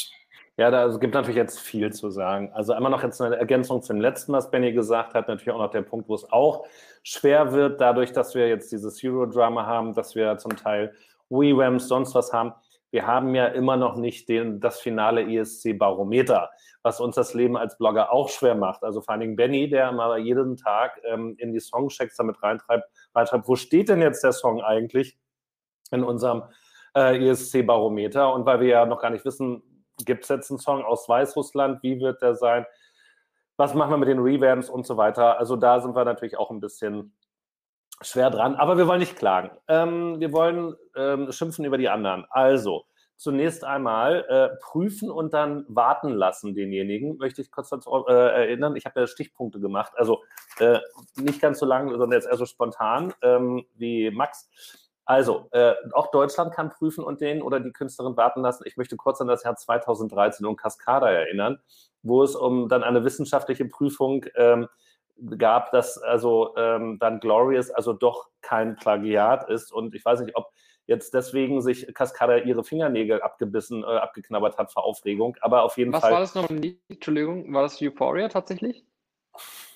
[0.58, 2.51] Ja, da also gibt natürlich jetzt viel zu sagen.
[2.53, 5.28] Also einmal noch jetzt eine Ergänzung zum letzten, was Benny gesagt hat.
[5.28, 6.66] Natürlich auch noch der Punkt, wo es auch
[7.03, 10.93] schwer wird, dadurch, dass wir jetzt dieses Euro-Drama haben, dass wir zum Teil
[11.30, 12.53] WeWams, sonst was haben.
[12.91, 16.49] Wir haben ja immer noch nicht den, das finale ESC-Barometer,
[16.86, 18.83] was uns das Leben als Blogger auch schwer macht.
[18.83, 22.88] Also vor allen Dingen Benny, der mal jeden Tag ähm, in die Songchecks damit reintreibt,
[23.15, 25.17] reintreibt, wo steht denn jetzt der Song eigentlich
[25.89, 26.43] in unserem
[26.95, 28.31] äh, ESC-Barometer?
[28.31, 29.63] Und weil wir ja noch gar nicht wissen,
[30.05, 31.81] gibt es jetzt einen Song aus Weißrussland?
[31.81, 32.67] Wie wird der sein?
[33.57, 35.39] Was machen wir mit den Revamps und so weiter?
[35.39, 37.17] Also da sind wir natürlich auch ein bisschen
[37.99, 39.49] schwer dran, aber wir wollen nicht klagen.
[39.67, 42.27] Ähm, wir wollen ähm, schimpfen über die anderen.
[42.29, 42.86] Also,
[43.18, 47.18] zunächst einmal äh, prüfen und dann warten lassen denjenigen.
[47.18, 48.76] Möchte ich kurz dazu äh, erinnern.
[48.76, 50.24] Ich habe ja Stichpunkte gemacht, also
[50.59, 50.80] äh,
[51.16, 54.49] nicht ganz so lang, sondern jetzt eher so spontan ähm, wie Max.
[55.07, 58.63] Also, äh, auch Deutschland kann prüfen und den oder die Künstlerin warten lassen.
[58.66, 61.59] Ich möchte kurz an das Jahr 2013 und Cascada erinnern,
[62.01, 64.68] wo es um dann eine wissenschaftliche Prüfung ähm,
[65.38, 69.72] gab, dass also ähm, dann Glorious also doch kein Plagiat ist.
[69.72, 70.51] Und ich weiß nicht, ob
[70.88, 75.38] jetzt deswegen sich Cascada ihre Fingernägel abgebissen, äh, abgeknabbert hat vor Aufregung.
[75.41, 76.11] Aber auf jeden Was Fall.
[76.11, 76.73] Was war das noch?
[76.89, 78.86] Entschuldigung, war das Euphoria tatsächlich?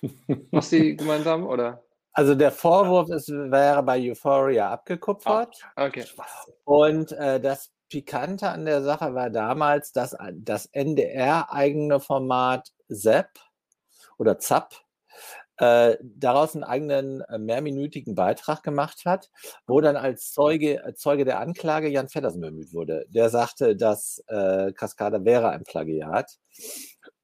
[0.52, 1.84] Was Sie gemeint haben, oder?
[2.14, 5.56] Also der Vorwurf ist, wäre bei Euphoria abgekupfert.
[5.76, 6.06] Ah, okay.
[6.64, 13.30] Und äh, das Pikante an der Sache war damals, dass das NDR-eigene Format ZEP
[14.18, 14.76] oder ZAP
[15.60, 19.30] äh, daraus einen eigenen äh, mehrminütigen Beitrag gemacht hat,
[19.68, 23.06] wo dann als Zeuge, Zeuge der Anklage Jan Feddersen bemüht wurde.
[23.10, 26.38] Der sagte, dass äh, Cascada wäre ein Plagiat.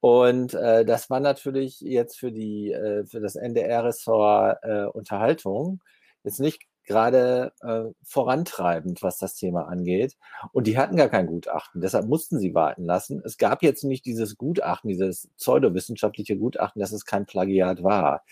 [0.02, 5.82] Und äh, das war natürlich jetzt für die äh, für das NDR-Ressort äh, Unterhaltung
[6.24, 10.16] jetzt nicht gerade äh, vorantreibend, was das Thema angeht.
[10.52, 13.22] Und die hatten gar kein Gutachten, deshalb mussten sie warten lassen.
[13.26, 18.24] Es gab jetzt nicht dieses Gutachten, dieses pseudowissenschaftliche Gutachten, dass es kein Plagiat war.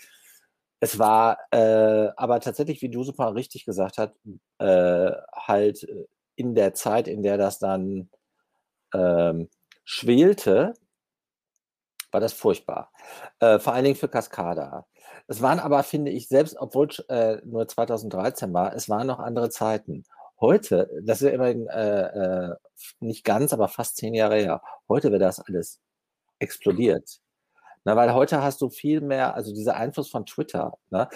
[0.80, 4.12] Es war äh, aber tatsächlich, wie super richtig gesagt hast,
[4.58, 5.86] äh, halt
[6.36, 8.10] in der Zeit, in der das dann
[8.92, 9.48] ähm,
[9.84, 10.74] schwelte,
[12.10, 12.92] war das furchtbar.
[13.40, 14.86] Äh, vor allen Dingen für Cascada.
[15.26, 19.50] Es waren aber, finde ich, selbst, obwohl äh, nur 2013 war, es waren noch andere
[19.50, 20.04] Zeiten.
[20.40, 22.54] Heute, das ist ja immerhin äh, äh,
[23.00, 25.80] nicht ganz, aber fast zehn Jahre her, heute wäre das alles
[26.38, 27.20] explodiert.
[27.84, 31.08] Na, weil heute hast du viel mehr, also dieser Einfluss von Twitter, ne?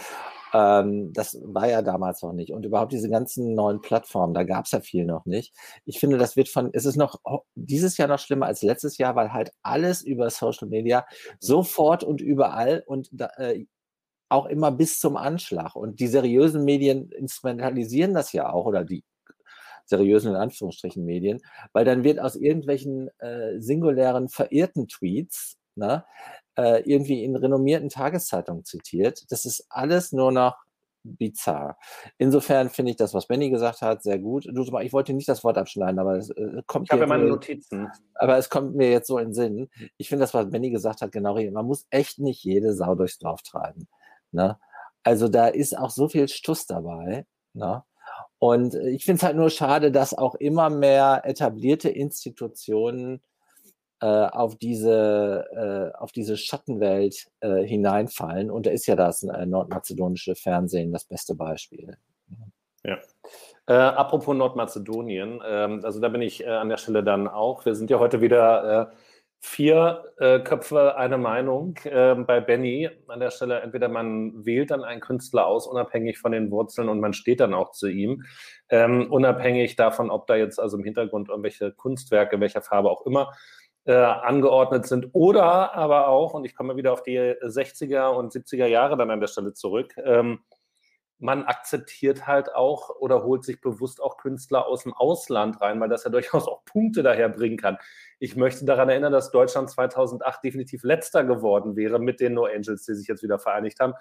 [0.55, 2.53] Ähm, das war ja damals noch nicht.
[2.53, 5.55] Und überhaupt diese ganzen neuen Plattformen, da gab es ja viel noch nicht.
[5.85, 7.21] Ich finde, das wird von, es ist noch
[7.55, 11.07] dieses Jahr noch schlimmer als letztes Jahr, weil halt alles über Social Media
[11.41, 13.67] sofort und überall und da, äh,
[14.29, 15.74] auch immer bis zum Anschlag.
[15.76, 19.05] Und die seriösen Medien instrumentalisieren das ja auch, oder die
[19.87, 21.41] seriösen in Anführungsstrichen Medien,
[21.72, 26.05] weil dann wird aus irgendwelchen äh, singulären verirrten Tweets ne,
[26.57, 29.24] äh, irgendwie in renommierten Tageszeitungen zitiert.
[29.31, 30.57] Das ist alles nur noch
[31.05, 31.79] bizarr.
[32.18, 34.47] Insofern finde ich das, was Benny gesagt hat, sehr gut.
[34.53, 37.91] Du, ich wollte nicht das Wort abschneiden, aber es äh, kommt Ich habe meine Notizen.
[38.14, 39.70] Aber es kommt mir jetzt so in den Sinn.
[39.97, 41.55] Ich finde das, was Benny gesagt hat, genau richtig.
[41.55, 43.89] Man muss echt nicht jede Sau durchs Dorf treiben.
[44.33, 44.59] Ne?
[45.03, 47.26] Also da ist auch so viel Stuss dabei.
[47.55, 47.83] Ne?
[48.39, 53.20] Und ich finde es halt nur schade, dass auch immer mehr etablierte Institutionen
[54.01, 58.51] äh, auf diese, äh, auf diese Schattenwelt äh, hineinfallen.
[58.51, 61.97] Und da ist ja das äh, nordmazedonische Fernsehen das beste Beispiel.
[62.85, 62.99] Ja.
[63.66, 67.64] Äh, apropos Nordmazedonien, ähm, also da bin ich äh, an der Stelle dann auch.
[67.66, 68.93] Wir sind ja heute wieder
[69.41, 70.05] vier
[70.45, 72.91] Köpfe eine Meinung bei Benny.
[73.07, 77.01] An der Stelle entweder man wählt dann einen Künstler aus, unabhängig von den Wurzeln und
[77.01, 78.24] man steht dann auch zu ihm,
[78.68, 83.32] ähm, unabhängig davon, ob da jetzt also im Hintergrund irgendwelche Kunstwerke, welcher Farbe auch immer
[83.89, 85.09] äh, angeordnet sind.
[85.12, 89.20] Oder aber auch, und ich komme wieder auf die 60er und 70er Jahre dann an
[89.20, 90.41] der Stelle zurück, ähm,
[91.19, 95.89] man akzeptiert halt auch oder holt sich bewusst auch Künstler aus dem Ausland rein, weil
[95.89, 97.79] das ja durchaus auch Punkte daher bringen kann.
[98.19, 102.85] Ich möchte daran erinnern, dass Deutschland 2008 definitiv letzter geworden wäre mit den No Angels,
[102.85, 103.95] die sich jetzt wieder vereinigt haben,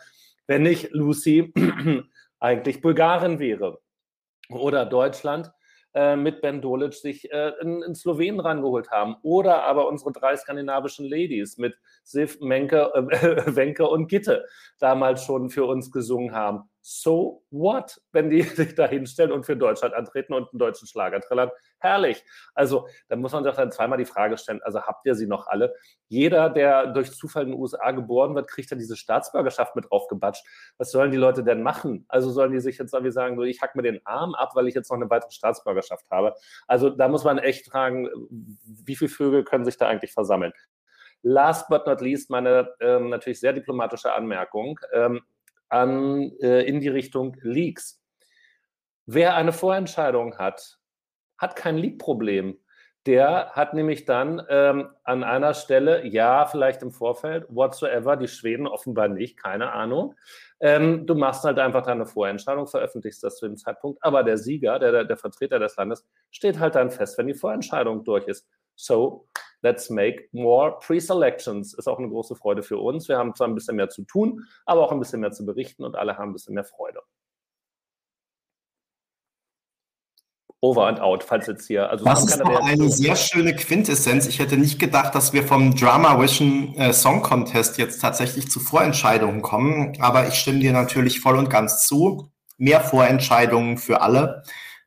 [0.46, 1.54] wenn nicht Lucy
[2.40, 3.80] eigentlich Bulgarien wäre.
[4.50, 5.52] Oder Deutschland
[5.94, 9.18] äh, mit Ben Dolic sich äh, einen Slowenen rangeholt haben.
[9.24, 14.46] Oder aber unsere drei skandinavischen Ladies mit Sif, Menke, äh, Wenke und Gitte
[14.80, 19.58] damals schon für uns gesungen haben so what, wenn die sich da hinstellen und für
[19.58, 21.52] Deutschland antreten und einen deutschen Schlager trillern.
[21.80, 22.24] Herrlich.
[22.54, 25.48] Also da muss man sich dann zweimal die Frage stellen, also habt ihr sie noch
[25.48, 25.76] alle?
[26.08, 30.46] Jeder, der durch Zufall in den USA geboren wird, kriegt dann diese Staatsbürgerschaft mit draufgebatscht.
[30.78, 32.06] Was sollen die Leute denn machen?
[32.08, 34.70] Also sollen die sich jetzt irgendwie sagen, so, ich hack mir den Arm ab, weil
[34.70, 36.36] ich jetzt noch eine weitere Staatsbürgerschaft habe?
[36.68, 40.54] Also da muss man echt fragen, wie viele Vögel können sich da eigentlich versammeln?
[41.22, 44.80] Last but not least meine ähm, natürlich sehr diplomatische Anmerkung.
[44.94, 45.22] Ähm,
[45.70, 48.02] an, äh, in die Richtung Leaks.
[49.06, 50.80] Wer eine Vorentscheidung hat,
[51.38, 52.58] hat kein Leak-Problem.
[53.06, 58.68] Der hat nämlich dann ähm, an einer Stelle, ja, vielleicht im Vorfeld, whatsoever, die Schweden
[58.68, 60.14] offenbar nicht, keine Ahnung.
[60.60, 64.78] Ähm, du machst halt einfach deine Vorentscheidung, veröffentlichst das zu dem Zeitpunkt, aber der Sieger,
[64.78, 68.46] der, der Vertreter des Landes, steht halt dann fest, wenn die Vorentscheidung durch ist.
[68.76, 69.30] So,
[69.62, 71.74] let's make more pre-selections.
[71.74, 73.08] Ist auch eine große Freude für uns.
[73.08, 75.84] Wir haben zwar ein bisschen mehr zu tun, aber auch ein bisschen mehr zu berichten
[75.84, 77.02] und alle haben ein bisschen mehr Freude.
[80.60, 81.88] Over and out, falls jetzt hier.
[81.88, 84.26] Also das ist noch eine sehr schöne Quintessenz.
[84.26, 88.60] Ich hätte nicht gedacht, dass wir vom Drama Vision äh, Song Contest jetzt tatsächlich zu
[88.60, 89.96] Vorentscheidungen kommen.
[90.00, 92.32] Aber ich stimme dir natürlich voll und ganz zu.
[92.58, 94.42] Mehr Vorentscheidungen für alle.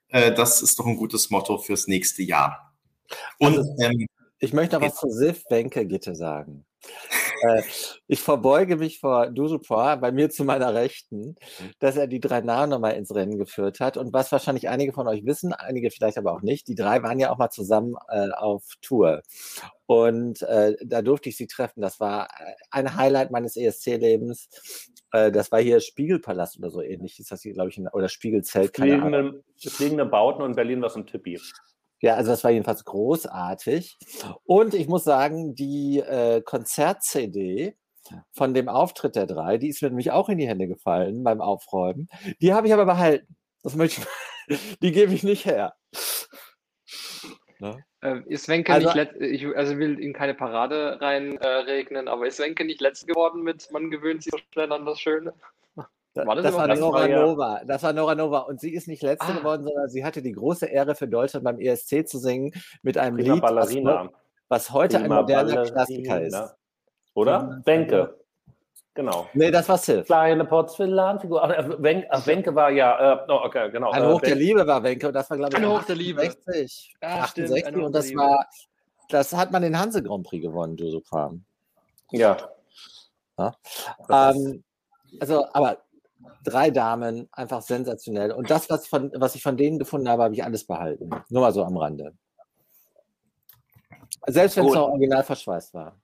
[0.09, 2.75] Äh, das ist doch ein gutes Motto fürs nächste Jahr.
[3.39, 4.09] Und ähm,
[4.41, 6.65] ich möchte noch was zu Sif Wenke Gitte sagen.
[7.43, 7.63] äh,
[8.07, 11.37] ich verbeuge mich vor Dujupor, bei mir zu meiner Rechten,
[11.79, 13.99] dass er die drei Namen nochmal ins Rennen geführt hat.
[13.99, 17.19] Und was wahrscheinlich einige von euch wissen, einige vielleicht aber auch nicht, die drei waren
[17.19, 19.23] ja auch mal zusammen äh, auf Tour.
[19.85, 21.83] Und äh, da durfte ich sie treffen.
[21.83, 24.49] Das war äh, ein Highlight meines ESC-Lebens.
[25.13, 27.21] Äh, das war hier Spiegelpalast oder so ähnlich.
[27.21, 28.75] Ist das hier, glaube ich, oder Spiegelzelt.
[28.75, 31.39] Fliegende, fliegende Bauten und Berlin war so ein Tippi.
[32.01, 33.99] Ja, also das war jedenfalls großartig.
[34.45, 37.77] Und ich muss sagen, die äh, Konzert-CD
[38.33, 41.41] von dem Auftritt der drei, die ist mir nämlich auch in die Hände gefallen beim
[41.41, 42.09] Aufräumen.
[42.41, 43.37] Die habe ich aber behalten.
[43.63, 44.03] Das möchte
[44.49, 45.75] ich, die gebe ich nicht her.
[47.59, 47.85] Ne?
[48.01, 52.39] Äh, ist Wenke also, nicht ich also will in keine Parade reinregnen, äh, aber ist
[52.39, 55.35] Wenke nicht letzte geworden mit Man gewöhnt sich so schnell an das Schöne?
[56.15, 57.63] War das, das war Nora Nova.
[57.65, 58.41] Das war Nora Nova.
[58.41, 59.39] Und sie ist nicht letzte ah.
[59.39, 62.53] geworden, sondern sie hatte die große Ehre für Deutschland beim ESC zu singen
[62.83, 64.09] mit einem Prima Lied, was,
[64.49, 65.73] was, heute Prima ein moderner Ballerina.
[65.73, 66.57] Klassiker ist.
[67.15, 67.63] Oder?
[67.65, 68.17] Wenke.
[68.95, 69.29] Genau.
[69.35, 70.07] Nee, das war Sylph.
[70.07, 71.45] Kleine Porzellanfigur.
[71.45, 73.91] Äh, Wenke, Wenke war ja, äh, oh, okay, genau.
[73.91, 75.97] Ein äh, Hoch der Liebe war Wenke und das war, glaube ich, ein Hoch der
[75.97, 76.23] Liebe.
[76.23, 78.47] 68, ja, 68 stimmt, und das war,
[79.09, 81.45] das hat man den Hanse Grand Prix gewonnen, Joseph Farm.
[82.11, 82.37] Ja.
[83.39, 83.55] ja.
[84.11, 84.65] Ähm,
[85.21, 85.79] also, aber
[86.45, 88.33] drei Damen, einfach sensationell.
[88.33, 91.11] Und das, was, von, was ich von denen gefunden habe, habe ich alles behalten.
[91.29, 92.15] Nur mal so am Rande.
[94.27, 95.97] Selbst wenn es noch original verschweißt war.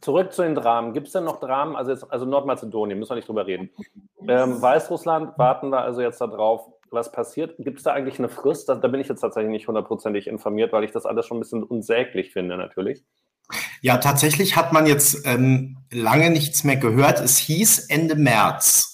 [0.00, 0.92] Zurück zu den Dramen.
[0.92, 1.74] Gibt es denn noch Dramen?
[1.74, 3.70] Also, jetzt, also Nordmazedonien, müssen wir nicht drüber reden.
[4.26, 7.56] Ähm, Weißrussland, warten wir also jetzt darauf, was passiert.
[7.58, 8.68] Gibt es da eigentlich eine Frist?
[8.68, 11.40] Da, da, bin ich jetzt tatsächlich nicht hundertprozentig informiert, weil ich das alles schon ein
[11.40, 13.04] bisschen unsäglich finde, natürlich.
[13.80, 17.20] Ja, tatsächlich hat man jetzt ähm, lange nichts mehr gehört.
[17.20, 18.87] Es hieß Ende März.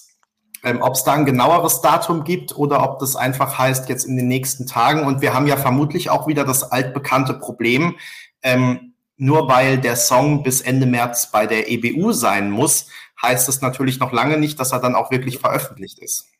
[0.65, 4.17] Ähm, ob es da ein genaueres Datum gibt oder ob das einfach heißt, jetzt in
[4.17, 5.05] den nächsten Tagen.
[5.05, 7.97] Und wir haben ja vermutlich auch wieder das altbekannte Problem,
[8.41, 12.89] ähm, nur weil der Song bis Ende März bei der EBU sein muss,
[13.21, 16.31] heißt es natürlich noch lange nicht, dass er dann auch wirklich veröffentlicht ist.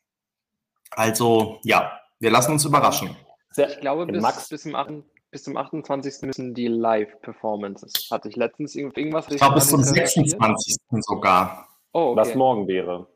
[0.89, 3.15] Also ja, wir lassen uns überraschen.
[3.55, 4.49] Ich glaube, bis, Max.
[4.49, 4.89] bis, zum 8,
[5.30, 6.23] bis zum 28.
[6.23, 8.09] müssen die Live-Performances.
[8.09, 9.28] Hatte ich letztens irgendwas?
[9.30, 10.78] Ich glaube, bis zum 26.
[11.01, 11.67] sogar.
[11.93, 12.21] Oh, okay.
[12.21, 13.07] Was morgen wäre.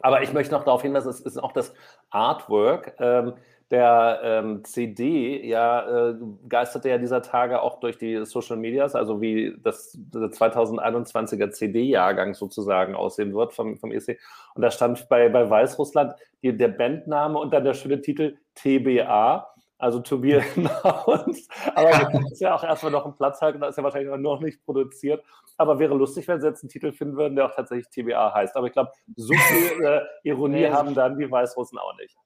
[0.00, 1.74] Aber ich möchte noch darauf hinweisen, es ist auch das
[2.10, 3.34] Artwork ähm,
[3.70, 6.14] der ähm, CD, ja, äh,
[6.48, 12.94] geisterte ja dieser Tage auch durch die Social Medias, also wie das 2021er CD-Jahrgang sozusagen
[12.94, 14.18] aussehen wird vom, vom EC.
[14.54, 19.46] Und da stand bei, bei Weißrussland die, der Bandname und dann der schöne Titel TBA
[19.78, 21.48] also to be announced.
[21.74, 24.40] Aber jetzt ist ja auch erstmal noch ein Platz halten, da ist ja wahrscheinlich noch
[24.40, 25.24] nicht produziert.
[25.56, 28.56] Aber wäre lustig, wenn sie jetzt einen Titel finden würden, der auch tatsächlich TBA heißt.
[28.56, 32.16] Aber ich glaube, so viel äh, Ironie haben dann die Weißrussen auch nicht.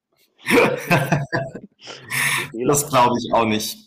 [2.67, 3.79] das glaube ich auch nicht.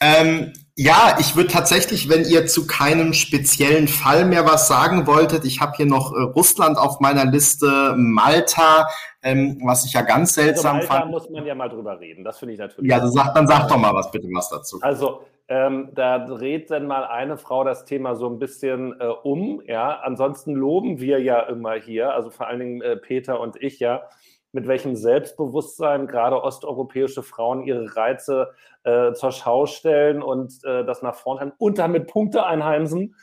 [0.00, 5.44] Ähm, ja, ich würde tatsächlich, wenn ihr zu keinem speziellen Fall mehr was sagen wolltet,
[5.44, 8.88] ich habe hier noch äh, Russland auf meiner Liste, Malta,
[9.22, 11.14] ähm, was ich ja ganz also seltsam also Malta fand.
[11.14, 12.90] Da muss man ja mal drüber reden, das finde ich natürlich.
[12.90, 14.78] Ja, dann sag, dann sag doch mal was bitte was dazu.
[14.80, 19.62] Also ähm, da dreht dann mal eine Frau das Thema so ein bisschen äh, um.
[19.66, 23.78] Ja, ansonsten loben wir ja immer hier, also vor allen Dingen äh, Peter und ich
[23.78, 24.04] ja,
[24.52, 28.52] mit welchem Selbstbewusstsein gerade osteuropäische Frauen ihre Reize
[28.84, 33.16] äh, zur Schau stellen und äh, das nach vorne haben und damit Punkte einheimsen.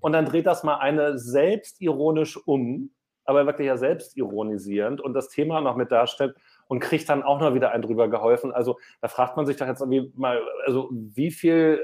[0.00, 2.90] Und dann dreht das mal eine selbstironisch um,
[3.24, 6.34] aber wirklich ja selbstironisierend und das Thema noch mit darstellt
[6.66, 8.50] und kriegt dann auch noch wieder einen drüber geholfen.
[8.50, 11.80] Also da fragt man sich doch jetzt irgendwie mal, also wie viel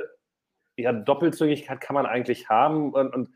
[0.77, 3.31] ja, Doppelzügigkeit kann man eigentlich haben und, und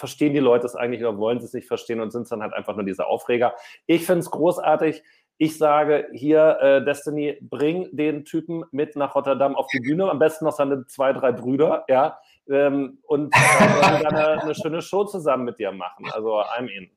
[0.00, 2.42] verstehen die Leute es eigentlich oder wollen sie es nicht verstehen und sind es dann
[2.42, 3.54] halt einfach nur diese Aufreger.
[3.86, 5.02] Ich finde es großartig.
[5.38, 10.18] Ich sage hier, äh, Destiny, bring den Typen mit nach Rotterdam auf die Bühne, am
[10.18, 15.44] besten noch seine zwei, drei Brüder, ja, ähm, und dann eine, eine schöne Show zusammen
[15.44, 16.10] mit dir machen.
[16.10, 16.90] Also I'm in.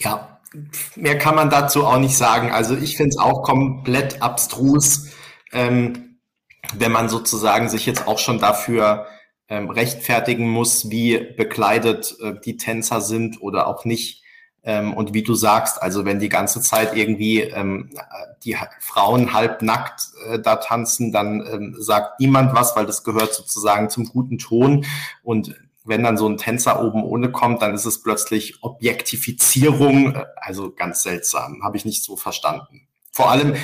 [0.00, 0.40] Ja,
[0.96, 2.50] mehr kann man dazu auch nicht sagen.
[2.50, 5.12] Also ich finde es auch komplett abstrus.
[5.52, 6.18] Ähm,
[6.74, 9.06] wenn man sozusagen sich jetzt auch schon dafür
[9.48, 14.22] ähm, rechtfertigen muss, wie bekleidet äh, die Tänzer sind oder auch nicht.
[14.64, 17.90] Ähm, und wie du sagst, also wenn die ganze Zeit irgendwie ähm,
[18.44, 23.32] die Frauen halb nackt äh, da tanzen, dann ähm, sagt niemand was, weil das gehört
[23.32, 24.84] sozusagen zum guten Ton.
[25.22, 30.16] Und wenn dann so ein Tänzer oben ohne kommt, dann ist es plötzlich Objektifizierung.
[30.16, 32.88] Äh, also ganz seltsam, habe ich nicht so verstanden.
[33.12, 33.54] Vor allem,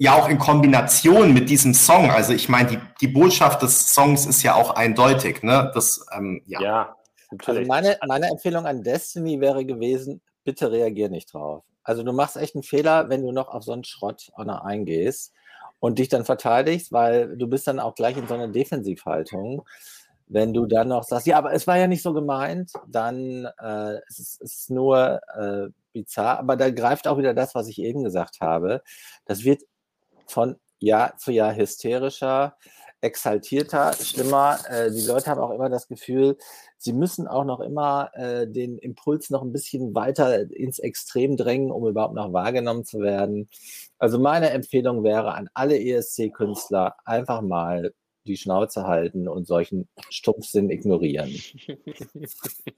[0.00, 2.10] ja auch in Kombination mit diesem Song.
[2.10, 5.42] Also ich meine, die, die Botschaft des Songs ist ja auch eindeutig.
[5.42, 5.70] Ne?
[5.74, 6.60] Das, ähm, ja.
[6.62, 6.96] ja
[7.44, 11.64] also meine, meine Empfehlung an Destiny wäre gewesen, bitte reagier nicht drauf.
[11.82, 15.34] Also du machst echt einen Fehler, wenn du noch auf so einen Schrott eingehst
[15.80, 19.66] und dich dann verteidigst, weil du bist dann auch gleich in so einer Defensivhaltung.
[20.28, 23.98] Wenn du dann noch sagst, ja, aber es war ja nicht so gemeint, dann äh,
[24.08, 26.38] es ist es nur äh, bizarr.
[26.38, 28.82] Aber da greift auch wieder das, was ich eben gesagt habe.
[29.26, 29.62] Das wird
[30.30, 32.56] von Jahr zu Jahr hysterischer,
[33.00, 34.58] exaltierter, schlimmer.
[34.68, 36.36] Äh, die Leute haben auch immer das Gefühl,
[36.76, 41.70] sie müssen auch noch immer äh, den Impuls noch ein bisschen weiter ins Extrem drängen,
[41.70, 43.48] um überhaupt noch wahrgenommen zu werden.
[43.98, 47.92] Also meine Empfehlung wäre an alle ESC-Künstler einfach mal
[48.26, 51.30] die Schnauze halten und solchen Stumpfsinn ignorieren.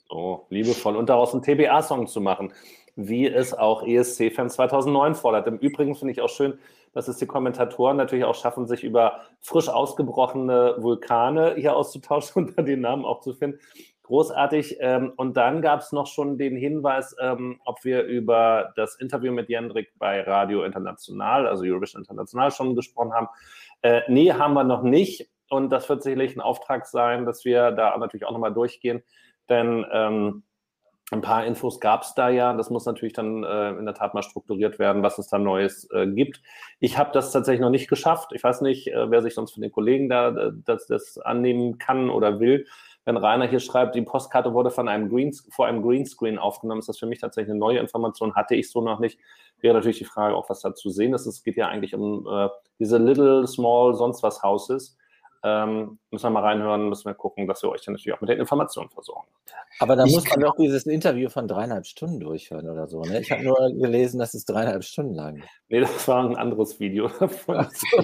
[0.08, 0.96] So, liebevoll.
[0.96, 2.52] Und daraus einen TBA-Song zu machen,
[2.94, 5.48] wie es auch ESC-Fans 2009 fordert.
[5.48, 6.58] Im Übrigen finde ich auch schön,
[6.92, 12.58] dass es die Kommentatoren natürlich auch schaffen, sich über frisch ausgebrochene Vulkane hier auszutauschen und
[12.58, 13.58] da den Namen auch zu finden.
[14.02, 14.78] Großartig.
[14.80, 19.32] Ähm, und dann gab es noch schon den Hinweis, ähm, ob wir über das Interview
[19.32, 23.28] mit Jendrik bei Radio International, also Eurovision International, schon gesprochen haben.
[23.80, 25.30] Äh, nee, haben wir noch nicht.
[25.48, 29.02] Und das wird sicherlich ein Auftrag sein, dass wir da natürlich auch nochmal durchgehen.
[29.48, 30.42] Denn ähm,
[31.12, 32.54] ein paar Infos gab es da ja.
[32.54, 35.88] Das muss natürlich dann äh, in der Tat mal strukturiert werden, was es da Neues
[35.92, 36.40] äh, gibt.
[36.80, 38.32] Ich habe das tatsächlich noch nicht geschafft.
[38.32, 41.78] Ich weiß nicht, äh, wer sich sonst von den Kollegen da äh, das, das, annehmen
[41.78, 42.66] kann oder will.
[43.04, 46.88] Wenn Rainer hier schreibt, die Postkarte wurde von einem Green, vor einem Greenscreen aufgenommen, ist
[46.88, 49.18] das für mich tatsächlich eine neue Information, hatte ich so noch nicht.
[49.60, 51.26] Wäre natürlich die Frage auch, was da zu sehen ist.
[51.26, 52.48] Es geht ja eigentlich um äh,
[52.78, 54.96] diese Little, Small, sonst was Houses.
[55.44, 58.30] Ähm, müssen wir mal reinhören, müssen wir gucken, dass wir euch dann natürlich auch mit
[58.30, 59.28] den Informationen versorgen.
[59.80, 63.02] Aber da ich muss man doch dieses Interview von dreieinhalb Stunden durchhören oder so.
[63.02, 63.20] Ne?
[63.20, 67.10] Ich habe nur gelesen, dass es dreieinhalb Stunden lang Nee, das war ein anderes Video.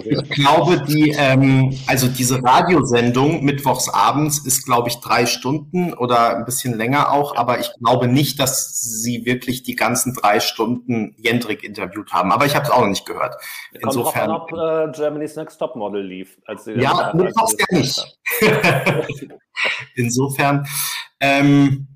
[0.04, 6.38] ich glaube, die, ähm, also diese Radiosendung mittwochs abends ist, glaube ich, drei Stunden oder
[6.38, 11.14] ein bisschen länger auch, aber ich glaube nicht, dass sie wirklich die ganzen drei Stunden
[11.18, 12.32] Jendrik interviewt haben.
[12.32, 13.36] Aber ich habe es auch noch nicht gehört.
[13.78, 14.30] Insofern.
[14.30, 16.38] Kommt drauf an, ob äh, Germany's Next Top Model lief.
[16.46, 16.64] Als
[17.28, 18.18] ja, mittwochs ja nicht.
[19.94, 20.66] Insofern,
[21.20, 21.88] ähm,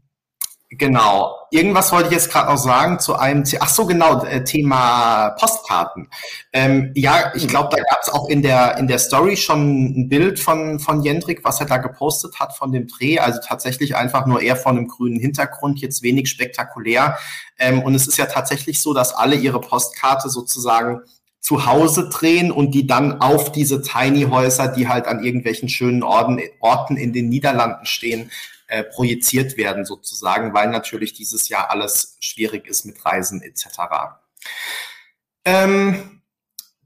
[0.70, 1.36] genau.
[1.50, 6.08] Irgendwas wollte ich jetzt gerade noch sagen zu einem, ach so genau, äh, Thema Postkarten.
[6.52, 10.08] Ähm, ja, ich glaube, da gab es auch in der in der Story schon ein
[10.08, 13.18] Bild von von Jendrik, was er da gepostet hat von dem Dreh.
[13.18, 17.18] Also tatsächlich einfach nur eher von einem grünen Hintergrund, jetzt wenig spektakulär.
[17.58, 21.02] Ähm, und es ist ja tatsächlich so, dass alle ihre Postkarte sozusagen
[21.42, 26.04] zu Hause drehen und die dann auf diese Tiny Häuser, die halt an irgendwelchen schönen
[26.04, 28.30] Orten, Orten in den Niederlanden stehen,
[28.68, 33.66] äh, projiziert werden sozusagen, weil natürlich dieses Jahr alles schwierig ist mit Reisen etc.
[35.44, 36.22] Ähm,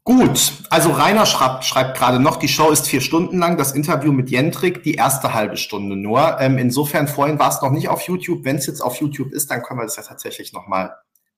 [0.02, 4.10] gut, also Rainer schreibt, schreibt gerade noch, die Show ist vier Stunden lang, das Interview
[4.10, 6.40] mit Jentrik die erste halbe Stunde nur.
[6.40, 8.44] Ähm, insofern vorhin war es noch nicht auf YouTube.
[8.44, 10.96] Wenn es jetzt auf YouTube ist, dann können wir das ja tatsächlich nochmal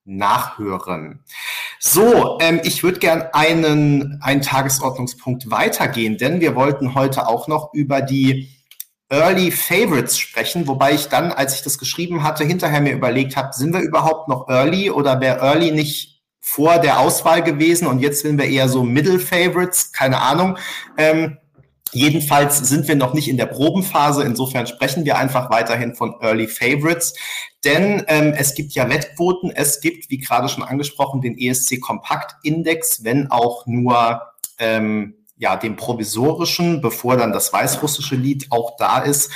[0.09, 1.23] nachhören.
[1.79, 7.73] So, ähm, ich würde gern einen, einen Tagesordnungspunkt weitergehen, denn wir wollten heute auch noch
[7.75, 8.49] über die
[9.11, 13.55] Early Favorites sprechen, wobei ich dann, als ich das geschrieben hatte, hinterher mir überlegt habe,
[13.55, 18.23] sind wir überhaupt noch Early oder wäre Early nicht vor der Auswahl gewesen und jetzt
[18.23, 20.59] sind wir eher so Middle Favorites, keine Ahnung.
[20.97, 21.39] Ähm,
[21.93, 24.23] Jedenfalls sind wir noch nicht in der Probenphase.
[24.23, 27.15] Insofern sprechen wir einfach weiterhin von Early Favorites.
[27.65, 29.51] Denn ähm, es gibt ja Wettquoten.
[29.51, 34.23] Es gibt, wie gerade schon angesprochen, den ESC Kompakt Index, wenn auch nur
[34.59, 39.31] ähm, ja, dem provisorischen, bevor dann das weißrussische Lied auch da ist.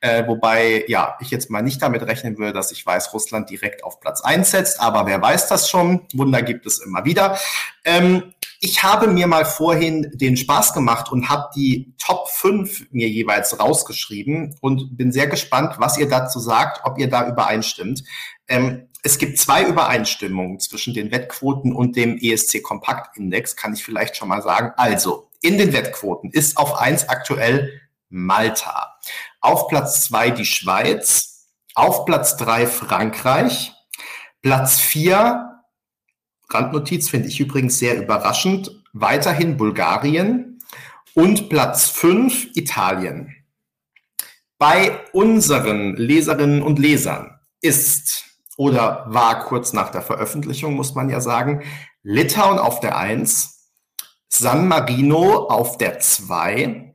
[0.00, 3.98] Äh, wobei, ja, ich jetzt mal nicht damit rechnen würde, dass sich Weißrussland direkt auf
[3.98, 4.80] Platz einsetzt.
[4.80, 6.06] Aber wer weiß das schon?
[6.14, 7.38] Wunder gibt es immer wieder.
[7.84, 13.08] Ähm, ich habe mir mal vorhin den Spaß gemacht und habe die Top 5 mir
[13.08, 18.02] jeweils rausgeschrieben und bin sehr gespannt, was ihr dazu sagt, ob ihr da übereinstimmt.
[18.48, 23.84] Ähm, es gibt zwei Übereinstimmungen zwischen den Wettquoten und dem ESC Kompakt Index, kann ich
[23.84, 24.72] vielleicht schon mal sagen.
[24.76, 28.98] Also, in den Wettquoten ist auf eins aktuell Malta,
[29.40, 31.46] auf Platz zwei die Schweiz,
[31.76, 33.72] auf Platz drei Frankreich,
[34.42, 35.47] Platz vier
[36.50, 38.70] Randnotiz finde ich übrigens sehr überraschend.
[38.92, 40.60] Weiterhin Bulgarien
[41.14, 43.34] und Platz 5 Italien.
[44.58, 48.24] Bei unseren Leserinnen und Lesern ist
[48.56, 51.62] oder war kurz nach der Veröffentlichung, muss man ja sagen,
[52.02, 53.70] Litauen auf der 1,
[54.28, 56.94] San Marino auf der 2,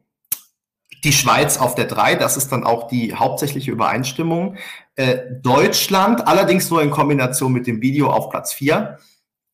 [1.04, 4.58] die Schweiz auf der 3, das ist dann auch die hauptsächliche Übereinstimmung,
[4.96, 8.98] äh, Deutschland, allerdings nur in Kombination mit dem Video auf Platz 4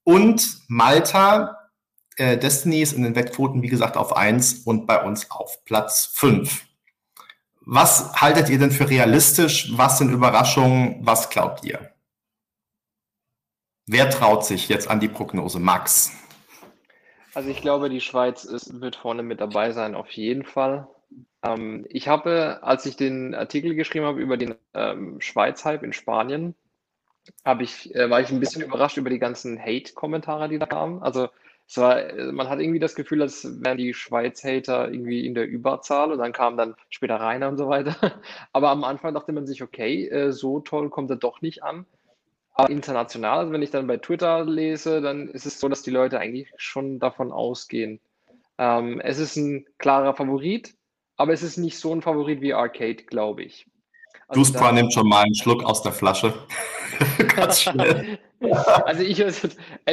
[0.09, 1.69] und Malta,
[2.17, 6.11] äh, Destiny ist in den Wettquoten, wie gesagt, auf 1 und bei uns auf Platz
[6.15, 6.65] 5.
[7.61, 9.71] Was haltet ihr denn für realistisch?
[9.77, 11.05] Was sind Überraschungen?
[11.05, 11.93] Was glaubt ihr?
[13.85, 15.59] Wer traut sich jetzt an die Prognose?
[15.59, 16.11] Max.
[17.35, 20.87] Also ich glaube, die Schweiz ist, wird vorne mit dabei sein, auf jeden Fall.
[21.43, 26.55] Ähm, ich habe, als ich den Artikel geschrieben habe über den ähm, Schweiz-Hype in Spanien,
[27.45, 31.01] habe ich, äh, war ich ein bisschen überrascht über die ganzen Hate-Kommentare, die da kamen.
[31.01, 31.29] Also
[31.67, 35.47] es war, äh, man hat irgendwie das Gefühl, als wären die Schweiz-Hater irgendwie in der
[35.47, 37.95] Überzahl und dann kam dann später Rainer und so weiter.
[38.53, 41.85] Aber am Anfang dachte man sich, okay, äh, so toll kommt er doch nicht an.
[42.53, 45.91] Aber international, also wenn ich dann bei Twitter lese, dann ist es so, dass die
[45.91, 48.01] Leute eigentlich schon davon ausgehen.
[48.57, 50.75] Ähm, es ist ein klarer Favorit,
[51.15, 53.67] aber es ist nicht so ein Favorit wie Arcade, glaube ich.
[54.29, 56.33] Also Duspra nimmt schon mal einen Schluck aus der Flasche.
[57.35, 58.19] Ganz schnell.
[58.39, 59.27] also ich, er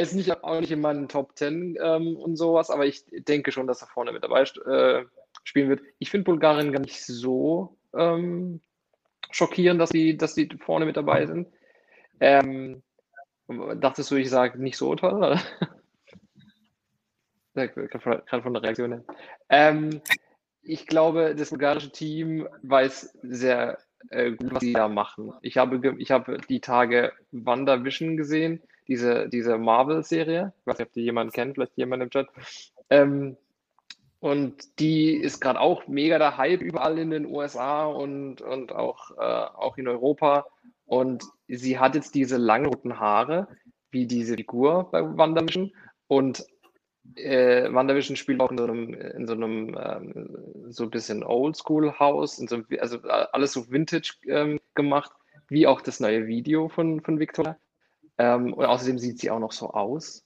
[0.01, 3.65] ist nicht, auch nicht in meinen Top Ten ähm, und sowas, aber ich denke schon,
[3.65, 5.05] dass er vorne mit dabei äh,
[5.43, 5.81] spielen wird.
[5.97, 8.61] Ich finde Bulgarien gar nicht so ähm,
[9.31, 11.47] schockierend, dass die, dass die vorne mit dabei sind.
[12.19, 12.83] Ähm,
[13.47, 15.39] dachtest du, ich sage nicht so toll?
[17.55, 17.91] Gerade
[18.43, 19.03] von der Reaktion her.
[19.49, 20.01] Ähm,
[20.61, 23.79] ich glaube, das bulgarische Team weiß sehr
[24.09, 25.33] äh, gut, was sie da machen.
[25.41, 30.53] Ich habe, ich habe die Tage WandaVision gesehen, diese, diese Marvel-Serie.
[30.59, 32.27] Ich weiß nicht, ob die jemand kennt, vielleicht jemand im Chat.
[32.89, 33.37] Ähm,
[34.19, 39.11] und die ist gerade auch mega der Hype überall in den USA und, und auch,
[39.11, 40.47] äh, auch in Europa.
[40.85, 43.47] Und sie hat jetzt diese langen roten Haare,
[43.91, 45.71] wie diese Figur bei WandaVision.
[46.07, 46.45] Und
[47.15, 52.37] äh, WandaVision spielt auch in so einem, in so einem ähm, so ein bisschen Oldschool-Haus,
[52.37, 55.11] so, also alles so Vintage ähm, gemacht,
[55.49, 57.57] wie auch das neue Video von, von Victoria.
[58.17, 60.25] Ähm, und außerdem sieht sie auch noch so aus.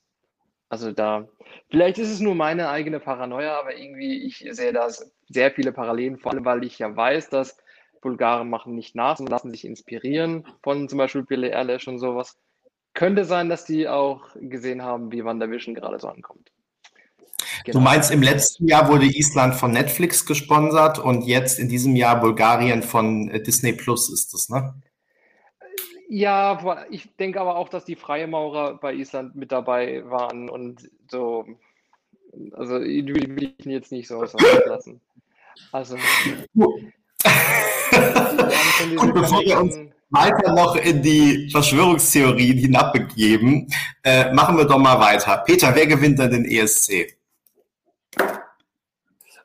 [0.70, 1.28] Also da,
[1.70, 4.88] vielleicht ist es nur meine eigene Paranoia, aber irgendwie, ich sehe da
[5.28, 7.58] sehr viele Parallelen, vor allem, weil ich ja weiß, dass
[8.00, 12.40] Bulgaren machen nicht nach und lassen sich inspirieren von zum Beispiel Billy Eilish und sowas.
[12.94, 16.51] Könnte sein, dass die auch gesehen haben, wie WandaVision gerade so ankommt.
[17.66, 17.80] Genau.
[17.80, 22.20] Du meinst, im letzten Jahr wurde Island von Netflix gesponsert und jetzt in diesem Jahr
[22.20, 24.74] Bulgarien von äh, Disney Plus ist das, ne?
[26.14, 31.46] Ja, ich denke aber auch, dass die Freimaurer bei Island mit dabei waren und so.
[32.52, 35.00] Also, die will ich jetzt nicht so auslassen.
[35.72, 35.96] Also.
[36.54, 36.82] Gut,
[39.14, 39.78] bevor wir uns
[40.10, 43.68] weiter noch in die Verschwörungstheorien hinabbegeben,
[44.04, 45.42] äh, machen wir doch mal weiter.
[45.46, 47.16] Peter, wer gewinnt denn den ESC?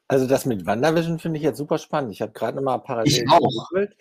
[0.08, 2.12] Also das mit WandaVision finde ich jetzt super spannend.
[2.12, 3.96] Ich habe gerade nochmal parallel gegoogelt.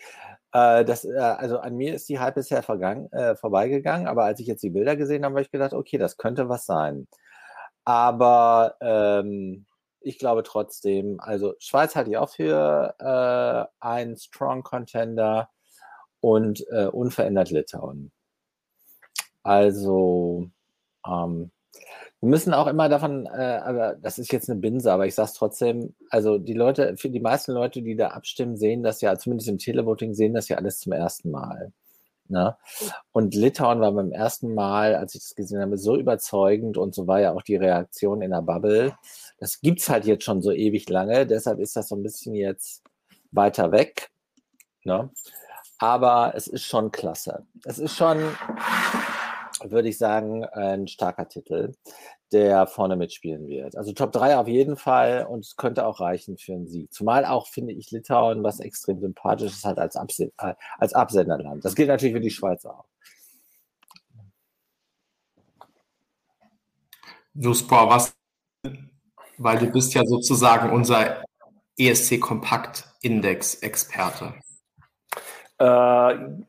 [0.52, 4.40] Äh, das, äh, also an mir ist die Hype bisher vergangen, äh, vorbeigegangen, aber als
[4.40, 7.08] ich jetzt die Bilder gesehen habe, habe ich gedacht, okay, das könnte was sein.
[7.84, 9.66] Aber ähm,
[10.00, 15.50] ich glaube trotzdem, also Schweiz halte ich auch für äh, einen Strong Contender
[16.20, 18.10] und unverändert Litauen.
[19.44, 20.50] Also,
[21.06, 21.52] ähm,
[22.20, 25.26] wir müssen auch immer davon, äh, aber das ist jetzt eine Binse, aber ich sage
[25.26, 29.18] es trotzdem, also die Leute, für die meisten Leute, die da abstimmen, sehen das ja,
[29.18, 31.72] zumindest im Televoting, sehen das ja alles zum ersten Mal.
[32.28, 32.56] Ne?
[33.12, 37.06] Und Litauen war beim ersten Mal, als ich das gesehen habe, so überzeugend und so
[37.06, 38.96] war ja auch die Reaktion in der Bubble.
[39.38, 42.34] Das gibt es halt jetzt schon so ewig lange, deshalb ist das so ein bisschen
[42.34, 42.82] jetzt
[43.30, 44.10] weiter weg.
[44.84, 45.10] Ne?
[45.78, 47.44] Aber es ist schon klasse.
[47.64, 48.18] Es ist schon,
[49.64, 51.74] würde ich sagen, ein starker Titel,
[52.32, 53.76] der vorne mitspielen wird.
[53.76, 56.92] Also Top 3 auf jeden Fall und es könnte auch reichen für einen Sieg.
[56.92, 60.30] Zumal auch, finde ich, Litauen, was extrem sympathisch ist, halt als, Abs äh,
[60.78, 61.64] als Absenderland.
[61.64, 62.84] Das gilt natürlich für die Schweiz auch.
[67.34, 68.14] Juspor, was,
[69.36, 71.22] weil du bist ja sozusagen unser
[71.78, 74.34] ESC-Kompakt-Index-Experte.
[75.58, 75.64] Äh,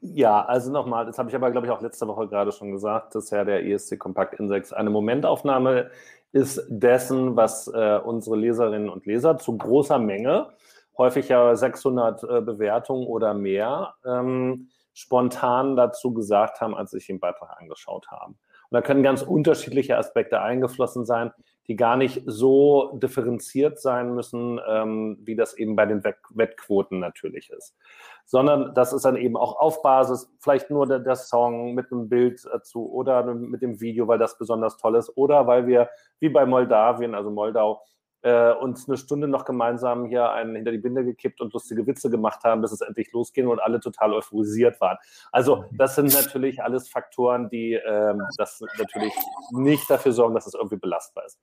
[0.02, 3.16] ja, also nochmal, das habe ich aber, glaube ich, auch letzte Woche gerade schon gesagt,
[3.16, 5.92] dass ja der ESC Kompakt Index eine Momentaufnahme
[6.34, 10.50] ist dessen, was äh, unsere Leserinnen und Leser zu großer Menge,
[10.98, 17.08] häufig ja 600 äh, Bewertungen oder mehr, ähm, spontan dazu gesagt haben, als sie sich
[17.08, 18.34] den Beitrag angeschaut haben.
[18.70, 21.32] Und da können ganz unterschiedliche Aspekte eingeflossen sein,
[21.68, 27.50] die gar nicht so differenziert sein müssen, ähm, wie das eben bei den Wettquoten natürlich
[27.50, 27.76] ist.
[28.26, 32.08] Sondern das ist dann eben auch auf Basis vielleicht nur der, der Song mit einem
[32.10, 35.90] Bild dazu oder mit dem Video, weil das besonders toll ist oder weil wir
[36.20, 37.82] wie bei Moldawien, also Moldau,
[38.28, 42.10] äh, uns eine Stunde noch gemeinsam hier einen hinter die Binde gekippt und lustige Witze
[42.10, 44.98] gemacht haben, bis es endlich losging und alle total euphorisiert waren.
[45.32, 49.14] Also das sind natürlich alles Faktoren, die äh, das natürlich
[49.52, 51.40] nicht dafür sorgen, dass es irgendwie belastbar ist.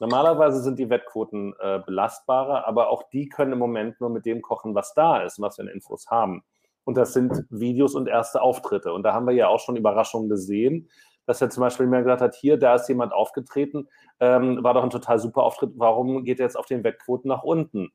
[0.00, 4.42] Normalerweise sind die Wettquoten äh, belastbarer, aber auch die können im Moment nur mit dem
[4.42, 6.42] kochen, was da ist, was wir in Infos haben.
[6.82, 8.92] Und das sind Videos und erste Auftritte.
[8.92, 10.90] Und da haben wir ja auch schon Überraschungen gesehen,
[11.26, 13.88] dass er zum Beispiel mir gesagt hat, hier, da ist jemand aufgetreten,
[14.20, 17.42] ähm, war doch ein total super Auftritt, warum geht er jetzt auf den Wettquoten nach
[17.42, 17.92] unten?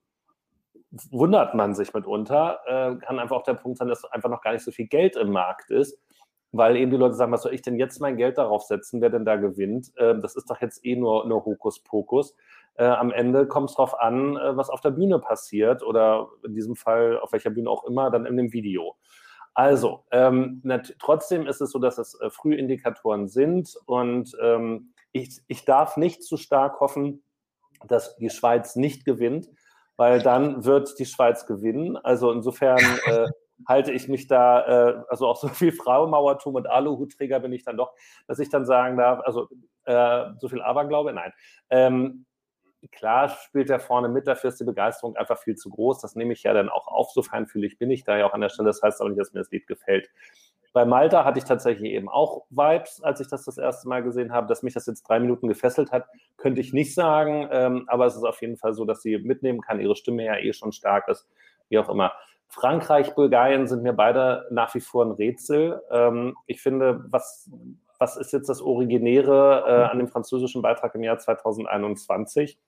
[1.12, 4.54] Wundert man sich mitunter, äh, kann einfach auch der Punkt sein, dass einfach noch gar
[4.54, 6.00] nicht so viel Geld im Markt ist
[6.52, 9.10] weil eben die Leute sagen, was soll ich denn jetzt mein Geld darauf setzen, wer
[9.10, 9.92] denn da gewinnt?
[9.98, 12.36] Äh, das ist doch jetzt eh nur, nur Hokuspokus.
[12.76, 16.56] Äh, am Ende kommt es darauf an, äh, was auf der Bühne passiert oder in
[16.56, 18.96] diesem Fall auf welcher Bühne auch immer, dann in dem Video.
[19.60, 20.64] Also, ähm,
[21.00, 26.24] trotzdem ist es so, dass es äh, Frühindikatoren sind und ähm, ich, ich darf nicht
[26.24, 27.26] zu stark hoffen,
[27.86, 29.50] dass die Schweiz nicht gewinnt,
[29.98, 31.98] weil dann wird die Schweiz gewinnen.
[31.98, 33.28] Also insofern äh,
[33.68, 37.76] halte ich mich da, äh, also auch so viel Fraumauertum und Aluhutträger bin ich dann
[37.76, 37.92] doch,
[38.28, 39.50] dass ich dann sagen darf, also
[39.84, 41.34] äh, so viel Aberglaube, nein.
[41.70, 42.26] Ähm,
[42.92, 46.00] klar spielt er vorne mit, dafür ist die Begeisterung einfach viel zu groß.
[46.02, 48.42] Das nehme ich ja dann auch auf, so feinfühlig bin ich da ja auch an
[48.42, 48.68] der Stelle.
[48.68, 50.10] Das heißt aber nicht, dass mir das Lied gefällt.
[50.72, 54.32] Bei Malta hatte ich tatsächlich eben auch Vibes, als ich das das erste Mal gesehen
[54.32, 54.48] habe.
[54.48, 56.06] Dass mich das jetzt drei Minuten gefesselt hat,
[56.38, 57.50] könnte ich nicht sagen.
[57.52, 60.38] Ähm, aber es ist auf jeden Fall so, dass sie mitnehmen kann, ihre Stimme ja
[60.38, 61.28] eh schon stark ist,
[61.70, 62.14] wie auch immer.
[62.48, 65.82] Frankreich, Bulgarien sind mir beide nach wie vor ein Rätsel.
[65.92, 67.50] Ähm, ich finde, was,
[68.00, 72.60] was ist jetzt das Originäre äh, an dem französischen Beitrag im Jahr 2021?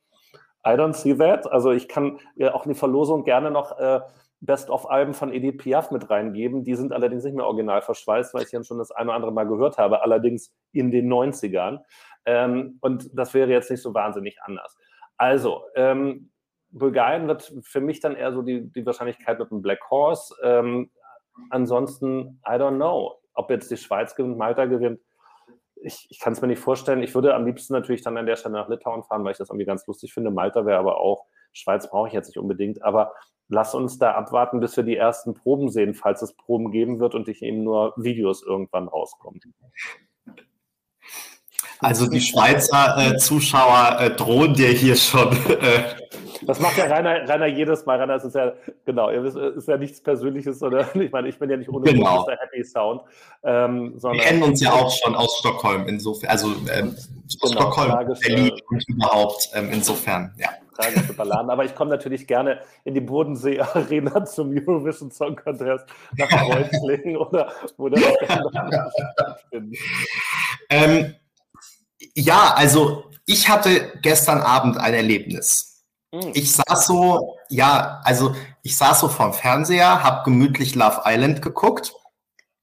[0.65, 1.51] I don't see that.
[1.51, 4.01] Also ich kann ja auch in die Verlosung gerne noch äh,
[4.41, 6.63] Best-of-Alben von Edith Piaf mit reingeben.
[6.63, 9.31] Die sind allerdings nicht mehr original verschweißt, weil ich ja schon das eine oder andere
[9.31, 11.79] Mal gehört habe, allerdings in den 90ern.
[12.25, 14.75] Ähm, und das wäre jetzt nicht so wahnsinnig anders.
[15.17, 16.31] Also, ähm,
[16.71, 20.33] Bulgarien wird für mich dann eher so die, die Wahrscheinlichkeit mit einem Black Horse.
[20.41, 20.89] Ähm,
[21.49, 24.99] ansonsten, I don't know, ob jetzt die Schweiz gewinnt, Malta gewinnt.
[25.83, 27.03] Ich, ich kann es mir nicht vorstellen.
[27.03, 29.49] Ich würde am liebsten natürlich dann an der Stelle nach Litauen fahren, weil ich das
[29.49, 30.31] irgendwie ganz lustig finde.
[30.31, 32.83] Malta wäre aber auch, Schweiz brauche ich jetzt nicht unbedingt.
[32.83, 33.13] Aber
[33.49, 37.15] lass uns da abwarten, bis wir die ersten Proben sehen, falls es Proben geben wird
[37.15, 39.41] und nicht eben nur Videos irgendwann rauskommen.
[41.79, 45.95] Also die Schweizer äh, Zuschauer äh, drohen dir hier schon äh,
[46.43, 47.99] das macht ja Rainer, Rainer jedes Mal.
[47.99, 48.53] Rainer, es ist ja,
[48.85, 52.23] genau, es ist ja nichts Persönliches, oder ich meine, ich bin ja nicht ohne genau.
[52.23, 53.01] Grund Happy Sound.
[53.43, 56.95] Ähm, Wir kennen uns ja auch schon aus Stockholm, insofern, also ähm,
[57.41, 60.49] genau, Stockholm, Berlin und überhaupt, ähm, insofern, ja.
[60.75, 61.49] Tragische Balladen.
[61.49, 65.85] Aber ich komme natürlich gerne in die Bodensee-Arena zum Eurovision Song Contest
[66.17, 68.01] nach Kreuzlingen oder wo das
[69.13, 69.79] stattfindet.
[70.69, 71.15] Ähm,
[72.15, 75.70] ja, also ich hatte gestern Abend ein Erlebnis.
[76.13, 76.31] Hm.
[76.33, 81.93] Ich saß so, ja, also ich saß so vorm Fernseher, habe gemütlich Love Island geguckt.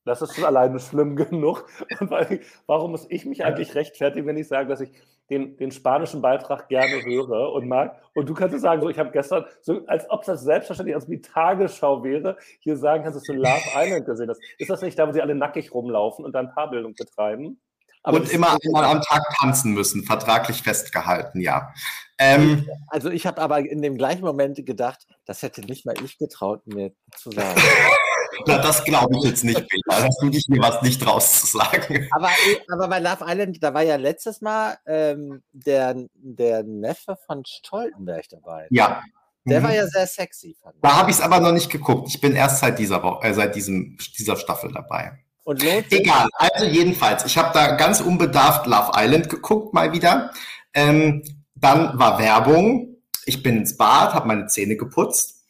[0.04, 1.66] Das ist schon alleine schlimm genug.
[2.00, 4.90] Weil, warum muss ich mich eigentlich rechtfertigen, wenn ich sage, dass ich
[5.30, 8.00] den, den spanischen Beitrag gerne höre und mag?
[8.14, 11.20] Und du kannst sagen, so, ich habe gestern, so, als ob das selbstverständlich als wie
[11.20, 14.40] Tagesschau wäre, hier sagen kannst, dass du Love Island gesehen hast.
[14.58, 17.60] Ist das nicht da, wo sie alle nackig rumlaufen und dann Paarbildung betreiben?
[18.02, 21.72] Aber und immer einmal am Tag tanzen müssen, vertraglich festgehalten, ja.
[22.18, 26.18] Ähm, also ich habe aber in dem gleichen Moment gedacht, das hätte nicht mal ich
[26.18, 27.60] getraut, mir zu sagen.
[28.46, 30.04] Na, das glaube ich jetzt nicht, Peter.
[30.04, 32.08] Hast du dich mir was nicht raus zu sagen.
[32.12, 32.30] Aber,
[32.68, 38.28] aber bei Love Island, da war ja letztes Mal ähm, der, der Neffe von Stoltenberg
[38.30, 38.66] dabei.
[38.70, 39.02] Ja.
[39.44, 39.64] Der mhm.
[39.64, 40.56] war ja sehr sexy.
[40.82, 42.08] Da habe ich es aber noch nicht geguckt.
[42.08, 45.18] Ich bin erst seit dieser Woche, äh, seit diesem, dieser Staffel dabei.
[45.48, 50.30] Und Egal, also jedenfalls, ich habe da ganz unbedarft Love Island geguckt mal wieder.
[50.74, 51.22] Ähm,
[51.54, 52.98] dann war Werbung.
[53.24, 55.40] Ich bin ins Bad, habe meine Zähne geputzt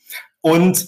[0.40, 0.86] und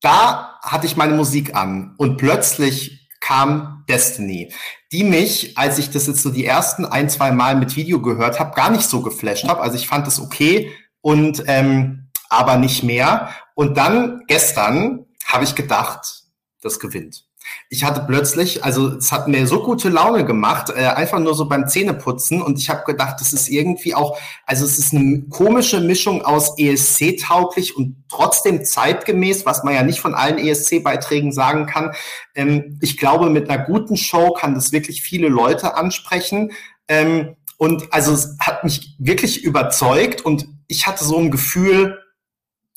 [0.00, 4.52] da hatte ich meine Musik an und plötzlich kam Destiny,
[4.90, 8.40] die mich, als ich das jetzt so die ersten ein, zwei Mal mit Video gehört
[8.40, 9.60] habe, gar nicht so geflasht habe.
[9.60, 10.72] Also ich fand das okay
[11.02, 13.30] und ähm, aber nicht mehr.
[13.54, 16.24] Und dann gestern habe ich gedacht,
[16.62, 17.26] das gewinnt
[17.68, 21.48] ich hatte plötzlich, also es hat mir so gute Laune gemacht, äh, einfach nur so
[21.48, 25.80] beim Zähneputzen und ich habe gedacht, das ist irgendwie auch, also es ist eine komische
[25.80, 31.92] Mischung aus ESC-tauglich und trotzdem zeitgemäß, was man ja nicht von allen ESC-Beiträgen sagen kann.
[32.34, 36.52] Ähm, ich glaube, mit einer guten Show kann das wirklich viele Leute ansprechen.
[36.88, 41.98] Ähm, und also es hat mich wirklich überzeugt und ich hatte so ein Gefühl,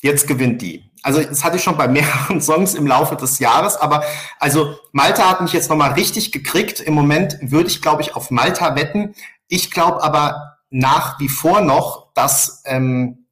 [0.02, 0.85] jetzt gewinnt die.
[1.06, 4.04] Also das hatte ich schon bei mehreren Songs im Laufe des Jahres, aber
[4.40, 6.80] also Malta hat mich jetzt nochmal richtig gekriegt.
[6.80, 9.14] Im Moment würde ich, glaube ich, auf Malta wetten.
[9.48, 13.28] Ich glaube aber nach wie vor noch, dass ähm,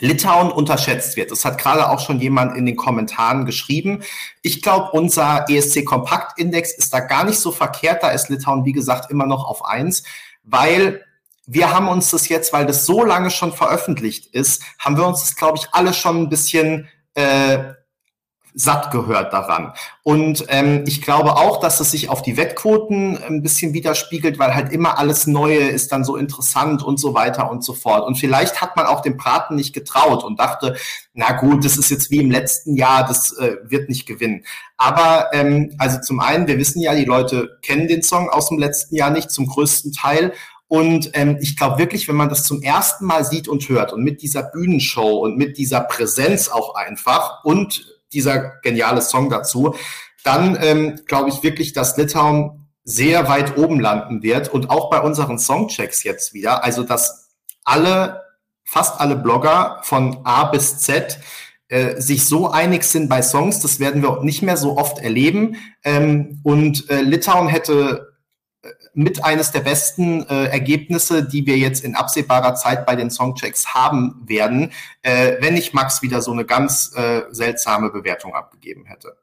[0.00, 1.30] Litauen unterschätzt wird.
[1.30, 4.02] Das hat gerade auch schon jemand in den Kommentaren geschrieben.
[4.40, 8.02] Ich glaube, unser ESC Kompaktindex ist da gar nicht so verkehrt.
[8.02, 10.02] Da ist Litauen, wie gesagt, immer noch auf eins,
[10.44, 11.04] weil
[11.46, 15.20] wir haben uns das jetzt, weil das so lange schon veröffentlicht ist, haben wir uns
[15.20, 16.88] das, glaube ich, alle schon ein bisschen
[17.18, 17.74] äh,
[18.54, 19.72] satt gehört daran.
[20.02, 24.54] Und ähm, ich glaube auch, dass es sich auf die Wettquoten ein bisschen widerspiegelt, weil
[24.54, 28.04] halt immer alles Neue ist dann so interessant und so weiter und so fort.
[28.06, 30.76] Und vielleicht hat man auch dem Praten nicht getraut und dachte,
[31.14, 34.44] na gut, das ist jetzt wie im letzten Jahr, das äh, wird nicht gewinnen.
[34.76, 38.58] Aber ähm, also zum einen, wir wissen ja, die Leute kennen den Song aus dem
[38.58, 40.32] letzten Jahr nicht zum größten Teil.
[40.68, 44.04] Und ähm, ich glaube wirklich, wenn man das zum ersten Mal sieht und hört und
[44.04, 49.74] mit dieser Bühnenshow und mit dieser Präsenz auch einfach und dieser geniale Song dazu,
[50.24, 55.00] dann ähm, glaube ich wirklich, dass Litauen sehr weit oben landen wird und auch bei
[55.00, 56.64] unseren Songchecks jetzt wieder.
[56.64, 57.30] Also, dass
[57.64, 58.22] alle,
[58.64, 61.18] fast alle Blogger von A bis Z
[61.68, 65.56] äh, sich so einig sind bei Songs, das werden wir nicht mehr so oft erleben.
[65.84, 68.07] Ähm, und äh, Litauen hätte
[68.94, 73.74] mit eines der besten äh, Ergebnisse, die wir jetzt in absehbarer Zeit bei den Songchecks
[73.74, 74.72] haben werden,
[75.02, 79.16] äh, wenn nicht Max wieder so eine ganz äh, seltsame Bewertung abgegeben hätte.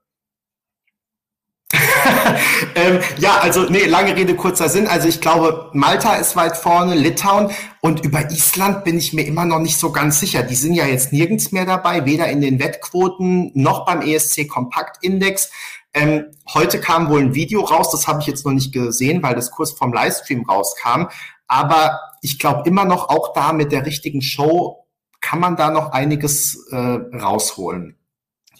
[2.76, 4.88] ähm, ja, also nee, lange Rede, kurzer Sinn.
[4.88, 7.52] Also ich glaube, Malta ist weit vorne, Litauen
[7.82, 10.44] und über Island bin ich mir immer noch nicht so ganz sicher.
[10.44, 15.50] Die sind ja jetzt nirgends mehr dabei, weder in den Wettquoten noch beim ESC Kompaktindex.
[15.96, 19.34] Ähm, heute kam wohl ein Video raus, das habe ich jetzt noch nicht gesehen, weil
[19.34, 21.06] das kurz vom Livestream rauskam.
[21.48, 24.86] Aber ich glaube immer noch, auch da mit der richtigen Show
[25.22, 27.96] kann man da noch einiges äh, rausholen.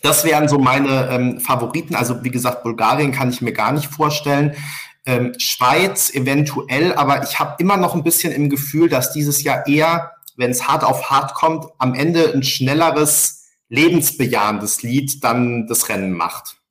[0.02, 1.96] Das wären so meine ähm, Favoriten.
[1.96, 4.56] Also wie gesagt, Bulgarien kann ich mir gar nicht vorstellen.
[5.06, 9.68] Ähm, Schweiz eventuell, aber ich habe immer noch ein bisschen im Gefühl, dass dieses Jahr
[9.68, 15.90] eher, wenn es hart auf hart kommt, am Ende ein schnelleres, lebensbejahendes Lied dann das
[15.90, 16.62] Rennen macht.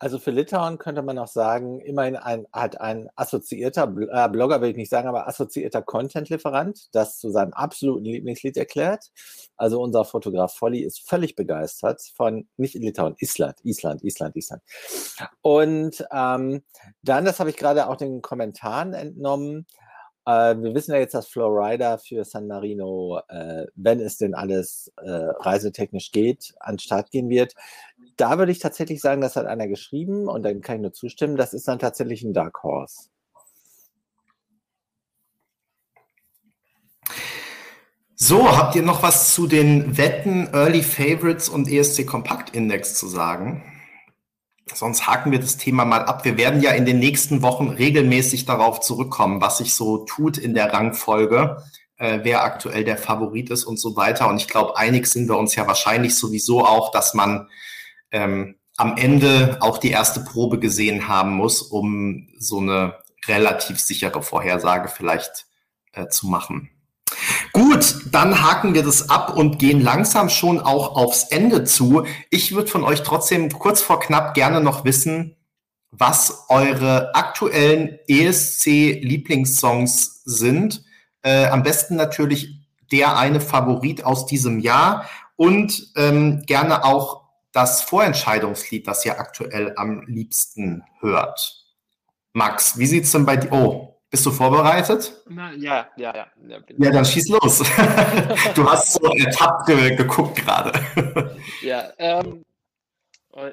[0.00, 4.70] Also für Litauen könnte man auch sagen, immerhin ein, hat ein assoziierter äh, Blogger, will
[4.70, 9.10] ich nicht sagen, aber assoziierter Content-Lieferant, das zu seinem absoluten Lieblingslied erklärt.
[9.56, 14.62] Also unser Fotograf Folly ist völlig begeistert von, nicht Litauen, Island, Island, Island, Island.
[15.42, 16.62] Und ähm,
[17.02, 19.66] dann, das habe ich gerade auch den Kommentaren entnommen,
[20.28, 25.10] wir wissen ja jetzt, dass Florida für San Marino, äh, wenn es denn alles äh,
[25.10, 27.54] reisetechnisch geht, an den Start gehen wird.
[28.16, 31.36] Da würde ich tatsächlich sagen, das hat einer geschrieben und dann kann ich nur zustimmen,
[31.36, 33.08] das ist dann tatsächlich ein Dark Horse.
[38.14, 43.06] So, habt ihr noch was zu den Wetten, Early Favorites und ESC Kompakt Index zu
[43.06, 43.77] sagen?
[44.74, 46.24] Sonst haken wir das Thema mal ab.
[46.24, 50.54] Wir werden ja in den nächsten Wochen regelmäßig darauf zurückkommen, was sich so tut in
[50.54, 51.62] der Rangfolge,
[51.96, 54.28] äh, wer aktuell der Favorit ist und so weiter.
[54.28, 57.48] Und ich glaube, einig sind wir uns ja wahrscheinlich sowieso auch, dass man
[58.10, 62.94] ähm, am Ende auch die erste Probe gesehen haben muss, um so eine
[63.26, 65.46] relativ sichere Vorhersage vielleicht
[65.92, 66.70] äh, zu machen.
[67.52, 72.04] Gut, dann haken wir das ab und gehen langsam schon auch aufs Ende zu.
[72.30, 75.36] Ich würde von euch trotzdem kurz vor knapp gerne noch wissen,
[75.90, 80.84] was eure aktuellen ESC-Lieblingssongs sind.
[81.22, 82.54] Äh, am besten natürlich
[82.92, 89.72] der eine Favorit aus diesem Jahr und ähm, gerne auch das Vorentscheidungslied, das ihr aktuell
[89.76, 91.64] am liebsten hört.
[92.32, 93.52] Max, wie sieht es denn bei dir?
[93.52, 95.22] Oh, bist du vorbereitet?
[95.28, 96.26] Na, ja, ja, ja.
[96.46, 97.58] Ja, ja dann schieß los.
[98.54, 100.72] du hast so ertappt ge geguckt gerade.
[101.62, 102.44] ja, ähm,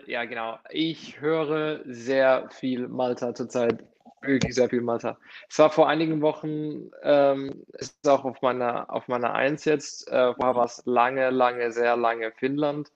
[0.07, 0.57] ja, genau.
[0.69, 3.83] Ich höre sehr viel Malta zurzeit.
[4.21, 5.17] Wirklich sehr viel Malta.
[5.49, 10.09] Es war vor einigen Wochen, ähm, es ist auch auf meiner, auf meiner Eins jetzt,
[10.09, 12.91] äh, war was lange, lange, sehr lange Finnland.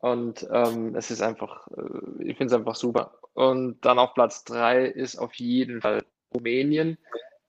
[0.00, 3.14] Und ähm, es ist einfach, äh, ich finde es einfach super.
[3.32, 6.02] Und dann auf Platz 3 ist auf jeden Fall
[6.34, 6.98] Rumänien.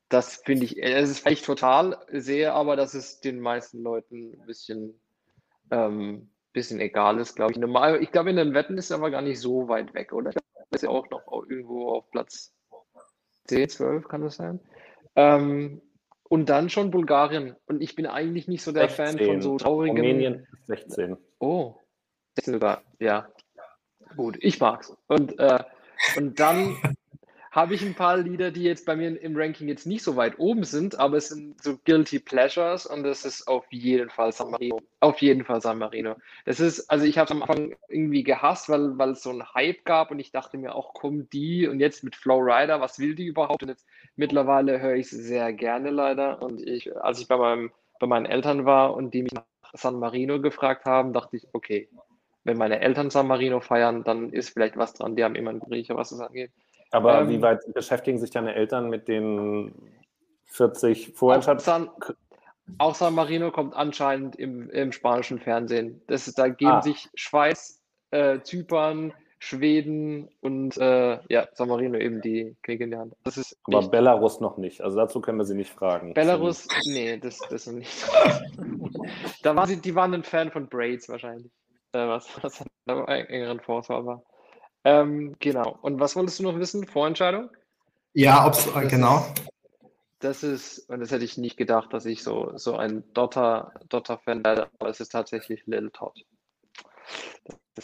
[0.09, 4.45] Das finde ich, es ist vielleicht total, sehe aber, dass es den meisten Leuten ein
[4.45, 4.99] bisschen,
[5.71, 7.57] ähm, bisschen egal ist, glaube ich.
[7.57, 10.31] Normal, ich glaube, in den Wetten ist es aber gar nicht so weit weg, oder?
[10.71, 12.53] Ist ja auch noch irgendwo auf Platz
[13.45, 14.59] 10, 12, kann das sein?
[15.15, 15.81] Ähm,
[16.23, 17.55] und dann schon Bulgarien.
[17.65, 19.17] Und ich bin eigentlich nicht so der 16.
[19.17, 19.97] Fan von so traurigen.
[19.97, 21.17] Rumänien 16.
[21.39, 21.75] Oh,
[22.41, 23.27] sogar, ja.
[24.15, 24.95] Gut, ich mag's.
[25.07, 25.63] Und, äh,
[26.17, 26.77] und dann
[27.51, 30.39] habe ich ein paar Lieder, die jetzt bei mir im Ranking jetzt nicht so weit
[30.39, 34.51] oben sind, aber es sind so Guilty Pleasures und das ist auf jeden Fall San
[34.51, 34.79] Marino.
[35.01, 36.15] Auf jeden Fall San Marino.
[36.45, 39.53] Das ist, also ich habe es am Anfang irgendwie gehasst, weil, weil es so einen
[39.53, 42.99] Hype gab und ich dachte mir auch, komm die und jetzt mit Flow Rider, was
[42.99, 43.61] will die überhaupt?
[43.61, 43.85] Und jetzt
[44.15, 48.25] mittlerweile höre ich es sehr gerne leider und ich, als ich bei, meinem, bei meinen
[48.25, 49.43] Eltern war und die mich nach
[49.73, 51.89] San Marino gefragt haben, dachte ich, okay,
[52.45, 55.15] wenn meine Eltern San Marino feiern, dann ist vielleicht was dran.
[55.15, 56.51] Die haben immer einen Riecher, was es angeht.
[56.91, 59.73] Aber ähm, wie weit beschäftigen sich deine Eltern mit den
[60.45, 61.89] 40 Vorentscheidungen?
[62.77, 66.01] Auch San Marino kommt anscheinend im, im spanischen Fernsehen.
[66.07, 66.81] Das ist, da geben ah.
[66.81, 67.81] sich Schweiz,
[68.11, 73.15] äh, Zypern, Schweden und äh, ja, San Marino eben die in die Hand.
[73.23, 73.91] Das ist Aber echt.
[73.91, 74.81] Belarus noch nicht.
[74.81, 76.13] Also dazu können wir sie nicht fragen.
[76.13, 78.07] Belarus, nee, das, das ist nicht.
[79.41, 81.51] da waren sie, die waren ein Fan von Braids wahrscheinlich.
[81.93, 84.23] Äh, was, was einen engeren Vorteil war.
[84.83, 85.77] Ähm, genau.
[85.81, 86.87] Und was wolltest du noch wissen?
[86.87, 87.49] Vorentscheidung?
[88.13, 89.17] Ja, ob's, das genau.
[89.17, 89.51] Ist,
[90.19, 94.43] das ist, und das hätte ich nicht gedacht, dass ich so, so ein Dotter, Dotter-Fan
[94.43, 96.13] werde, aber es ist tatsächlich Little Todd.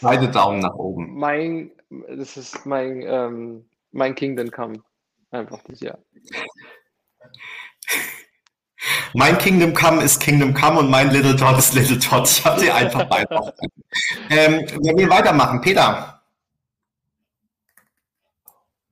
[0.01, 1.17] Beide Daumen nach oben.
[1.17, 4.83] Mein, das ist mein, ähm, mein Kingdom Come.
[5.31, 5.97] Einfach dieses Jahr.
[9.13, 12.27] Mein Kingdom Come ist Kingdom Come und mein Little Todd ist Little Todd.
[12.29, 13.27] Ich habe sie einfach beide.
[14.29, 16.16] ähm, wenn wir weitermachen, Peter.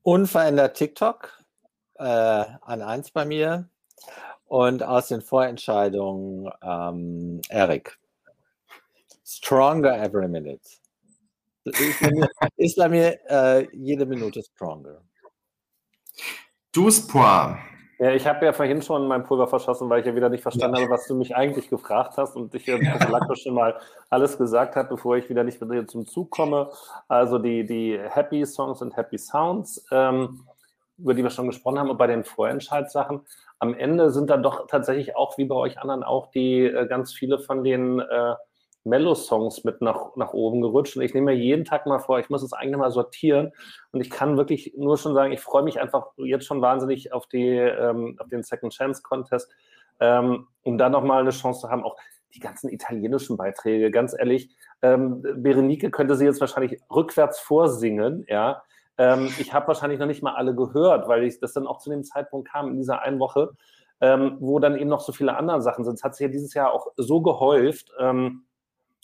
[0.06, 1.44] Unverändert TikTok
[1.96, 3.68] äh, an eins bei mir
[4.46, 7.98] und aus den Vorentscheidungen ähm, Eric.
[9.26, 10.62] Stronger every minute.
[11.64, 15.02] Ist bei mir, ist bei mir äh, jede Minute stronger.
[16.72, 17.75] Douze Points.
[17.98, 20.78] Ja, ich habe ja vorhin schon mein Pulver verschossen, weil ich ja wieder nicht verstanden
[20.78, 22.78] habe, was du mich eigentlich gefragt hast und ich ja
[23.36, 23.80] schon mal
[24.10, 26.70] alles gesagt habe, bevor ich wieder nicht wieder zum Zug komme.
[27.08, 30.46] Also die, die Happy Songs und Happy Sounds, ähm,
[30.98, 33.22] über die wir schon gesprochen haben, und bei den Vorentscheidssachen.
[33.60, 37.14] Am Ende sind dann doch tatsächlich auch, wie bei euch anderen, auch die äh, ganz
[37.14, 38.36] viele von den äh,
[38.86, 40.96] Mellow-Songs mit nach, nach oben gerutscht.
[40.96, 43.52] Und ich nehme mir jeden Tag mal vor, ich muss es eigentlich mal sortieren.
[43.92, 47.28] Und ich kann wirklich nur schon sagen, ich freue mich einfach jetzt schon wahnsinnig auf,
[47.28, 49.52] die, ähm, auf den Second Chance Contest,
[50.00, 51.84] ähm, um da nochmal eine Chance zu haben.
[51.84, 51.98] Auch
[52.34, 54.50] die ganzen italienischen Beiträge, ganz ehrlich.
[54.82, 58.62] Ähm, Berenike könnte sie jetzt wahrscheinlich rückwärts vorsingen, ja.
[58.98, 61.90] Ähm, ich habe wahrscheinlich noch nicht mal alle gehört, weil ich das dann auch zu
[61.90, 63.52] dem Zeitpunkt kam in dieser einen Woche,
[64.00, 65.96] ähm, wo dann eben noch so viele andere Sachen sind.
[65.96, 67.92] Es hat sich ja dieses Jahr auch so gehäuft.
[68.00, 68.45] Ähm,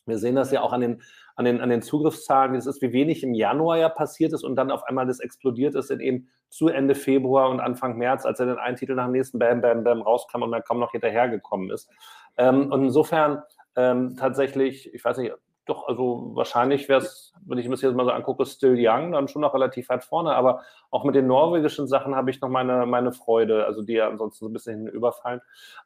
[0.05, 1.01] wir sehen das ja auch an den,
[1.35, 2.55] an den, an den Zugriffszahlen.
[2.55, 5.75] Es ist, wie wenig im Januar ja passiert ist und dann auf einmal das explodiert
[5.75, 9.05] ist in eben zu Ende Februar und Anfang März, als er den einen Titel nach
[9.05, 11.89] dem nächsten Bam, Bam, Bam rauskam und man kaum noch hinterhergekommen ist.
[12.37, 13.41] Ähm, und insofern
[13.75, 15.33] ähm, tatsächlich, ich weiß nicht,
[15.65, 19.11] doch, also wahrscheinlich wäre es, wenn ich mir das jetzt mal so angucke, Still Young,
[19.11, 20.33] dann schon noch relativ weit vorne.
[20.33, 24.07] Aber auch mit den norwegischen Sachen habe ich noch meine, meine Freude, also die ja
[24.07, 25.41] ansonsten so ein bisschen überfallen.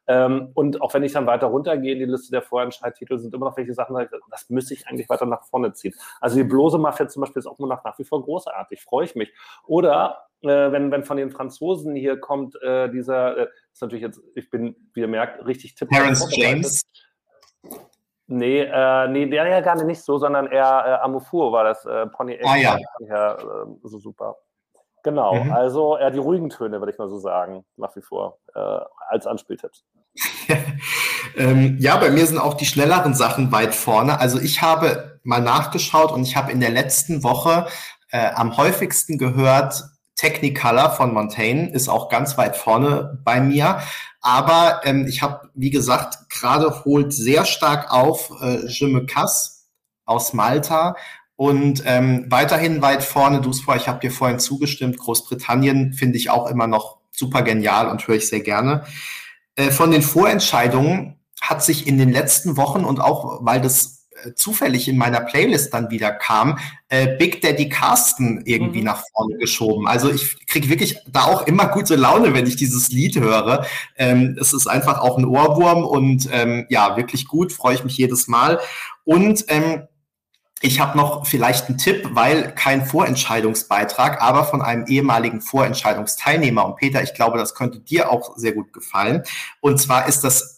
[0.06, 3.46] Ähm, und auch wenn ich dann weiter runtergehe in die Liste der Vorentscheidtitel, sind immer
[3.46, 3.96] noch welche Sachen,
[4.30, 5.94] das müsste ich eigentlich weiter nach vorne ziehen.
[6.20, 9.04] Also die Blose Mafia zum Beispiel ist auch immer noch nach wie vor großartig, freue
[9.04, 9.32] ich mich.
[9.66, 14.20] Oder äh, wenn, wenn von den Franzosen hier kommt, äh, dieser, äh, ist natürlich jetzt,
[14.34, 15.90] ich bin, wie ihr merkt, richtig tipp.
[15.90, 16.82] Terence James.
[18.28, 22.06] Nee, äh, nee, der ja gar nicht so, sondern eher äh, Amofour war das äh,
[22.06, 22.76] Pony ah, ja.
[23.00, 24.36] ja äh, so super.
[25.04, 25.52] Genau, mhm.
[25.52, 29.26] also eher die ruhigen Töne, würde ich mal so sagen, nach wie vor, äh, als
[29.26, 29.84] Anspieltipps.
[31.36, 34.18] ähm, ja, bei mir sind auch die schnelleren Sachen weit vorne.
[34.18, 37.66] Also ich habe mal nachgeschaut und ich habe in der letzten Woche
[38.10, 39.82] Äh, am häufigsten gehört
[40.16, 43.80] Technicolor von Montaigne, ist auch ganz weit vorne bei mir.
[44.20, 49.66] Aber ähm, ich habe, wie gesagt, gerade holt sehr stark auf äh, Je me casse
[50.04, 50.96] aus Malta.
[51.36, 56.48] Und ähm, weiterhin weit vorne, Duspa, ich habe dir vorhin zugestimmt, Großbritannien finde ich auch
[56.48, 58.84] immer noch super genial und höre ich sehr gerne.
[59.54, 63.95] Äh, von den Vorentscheidungen hat sich in den letzten Wochen und auch, weil das
[64.34, 68.86] zufällig in meiner Playlist dann wieder kam, äh, Big Daddy Carsten irgendwie mhm.
[68.86, 69.86] nach vorne geschoben.
[69.86, 73.66] Also ich kriege wirklich da auch immer gute Laune, wenn ich dieses Lied höre.
[73.96, 77.96] Ähm, es ist einfach auch ein Ohrwurm und ähm, ja, wirklich gut, freue ich mich
[77.96, 78.60] jedes Mal.
[79.04, 79.86] Und ähm,
[80.62, 86.64] ich habe noch vielleicht einen Tipp, weil kein Vorentscheidungsbeitrag, aber von einem ehemaligen Vorentscheidungsteilnehmer.
[86.64, 89.22] Und Peter, ich glaube, das könnte dir auch sehr gut gefallen.
[89.60, 90.55] Und zwar ist das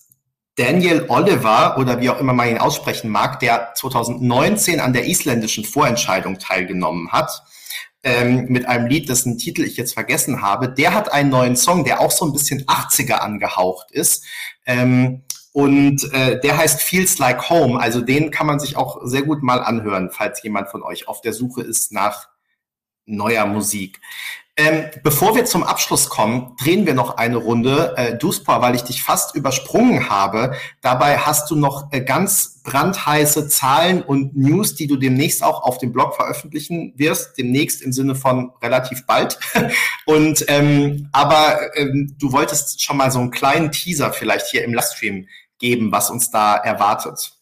[0.59, 5.64] Daniel Oliver oder wie auch immer man ihn aussprechen mag, der 2019 an der isländischen
[5.64, 7.44] Vorentscheidung teilgenommen hat.
[8.02, 10.68] Ähm, mit einem Lied, dessen Titel ich jetzt vergessen habe.
[10.68, 14.24] Der hat einen neuen Song, der auch so ein bisschen 80er angehaucht ist.
[14.66, 15.22] Ähm,
[15.52, 17.80] und äh, der heißt Feels Like Home.
[17.80, 21.20] Also den kann man sich auch sehr gut mal anhören, falls jemand von euch auf
[21.20, 22.28] der Suche ist nach
[23.06, 24.01] neuer Musik.
[24.59, 27.94] Ähm, bevor wir zum Abschluss kommen, drehen wir noch eine Runde.
[27.97, 30.52] Äh, Duspa, weil ich dich fast übersprungen habe.
[30.80, 35.78] Dabei hast du noch äh, ganz brandheiße Zahlen und News, die du demnächst auch auf
[35.78, 37.39] dem Blog veröffentlichen wirst.
[37.39, 39.39] Demnächst im Sinne von relativ bald.
[40.06, 44.74] und ähm, aber ähm, du wolltest schon mal so einen kleinen Teaser vielleicht hier im
[44.74, 45.28] Livestream
[45.60, 47.32] geben, was uns da erwartet.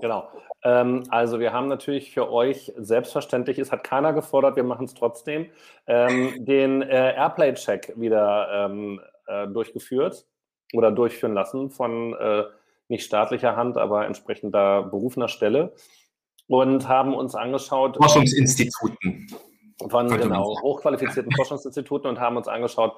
[0.00, 0.35] Genau.
[0.66, 4.94] Ähm, also wir haben natürlich für euch selbstverständlich, es hat keiner gefordert, wir machen es
[4.94, 5.46] trotzdem,
[5.86, 10.26] ähm, den äh, Airplay-Check wieder ähm, äh, durchgeführt
[10.72, 12.44] oder durchführen lassen von äh,
[12.88, 15.72] nicht staatlicher Hand, aber entsprechender berufener Stelle
[16.48, 17.96] und haben uns angeschaut.
[17.96, 19.28] Forschungsinstituten.
[19.88, 22.96] Von genau, hochqualifizierten Forschungsinstituten und haben uns angeschaut,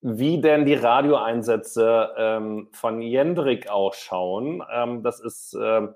[0.00, 4.64] wie denn die Radioeinsätze ähm, von Jendrik ausschauen.
[4.72, 5.86] Ähm, das ist äh,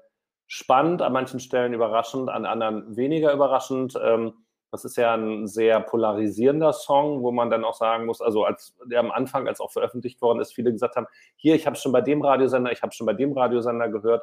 [0.53, 3.99] spannend, an manchen Stellen überraschend, an anderen weniger überraschend.
[4.03, 4.35] Ähm,
[4.73, 8.77] das ist ja ein sehr polarisierender Song, wo man dann auch sagen muss, also als
[8.85, 11.07] der am Anfang, als auch veröffentlicht worden ist, viele gesagt haben,
[11.37, 14.23] hier, ich habe schon bei dem Radiosender, ich habe schon bei dem Radiosender gehört.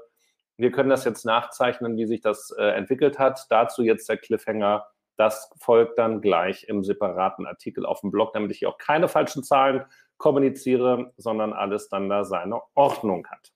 [0.58, 3.46] Wir können das jetzt nachzeichnen, wie sich das äh, entwickelt hat.
[3.50, 4.86] Dazu jetzt der Cliffhanger
[5.18, 9.08] das folgt dann gleich im separaten Artikel auf dem Blog, damit ich hier auch keine
[9.08, 9.84] falschen Zahlen
[10.18, 13.52] kommuniziere, sondern alles dann da seine Ordnung hat.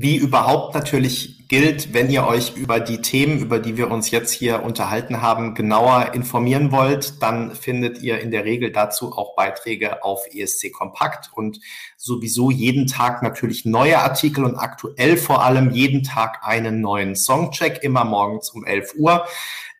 [0.00, 4.30] Wie überhaupt natürlich gilt, wenn ihr euch über die Themen, über die wir uns jetzt
[4.30, 10.04] hier unterhalten haben, genauer informieren wollt, dann findet ihr in der Regel dazu auch Beiträge
[10.04, 11.58] auf ESC Kompakt und
[11.96, 17.82] sowieso jeden Tag natürlich neue Artikel und aktuell vor allem jeden Tag einen neuen Songcheck,
[17.82, 19.26] immer morgens um 11 Uhr.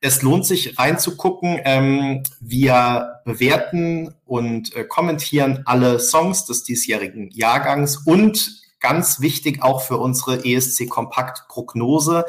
[0.01, 1.61] Es lohnt sich reinzugucken.
[1.65, 9.83] Ähm, wir bewerten und äh, kommentieren alle Songs des diesjährigen Jahrgangs und ganz wichtig auch
[9.83, 12.25] für unsere ESC Kompakt Prognose.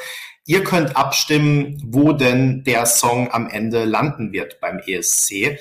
[0.45, 5.59] Ihr könnt abstimmen, wo denn der Song am Ende landen wird beim ESC.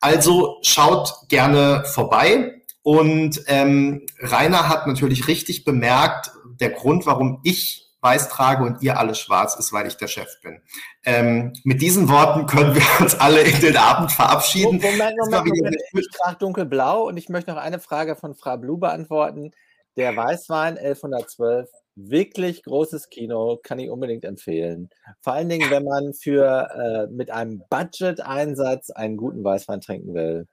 [0.00, 2.62] Also schaut gerne vorbei.
[2.82, 8.98] Und ähm, Rainer hat natürlich richtig bemerkt, der Grund, warum ich weiß trage und ihr
[8.98, 10.60] alle schwarz ist, weil ich der Chef bin.
[11.04, 14.80] Ähm, mit diesen Worten können wir uns alle in den Abend verabschieden.
[14.82, 15.76] Moment, Moment, Moment.
[15.92, 19.52] Ich trage dunkelblau und ich möchte noch eine Frage von Frau Blue beantworten.
[19.96, 24.88] Der Weißwein 1112, wirklich großes Kino, kann ich unbedingt empfehlen.
[25.20, 30.46] Vor allen Dingen, wenn man für äh, mit einem Budget-Einsatz einen guten Weißwein trinken will.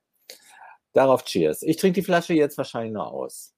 [0.93, 1.61] Darauf Cheers.
[1.61, 3.53] Ich trinke die Flasche jetzt wahrscheinlich noch aus.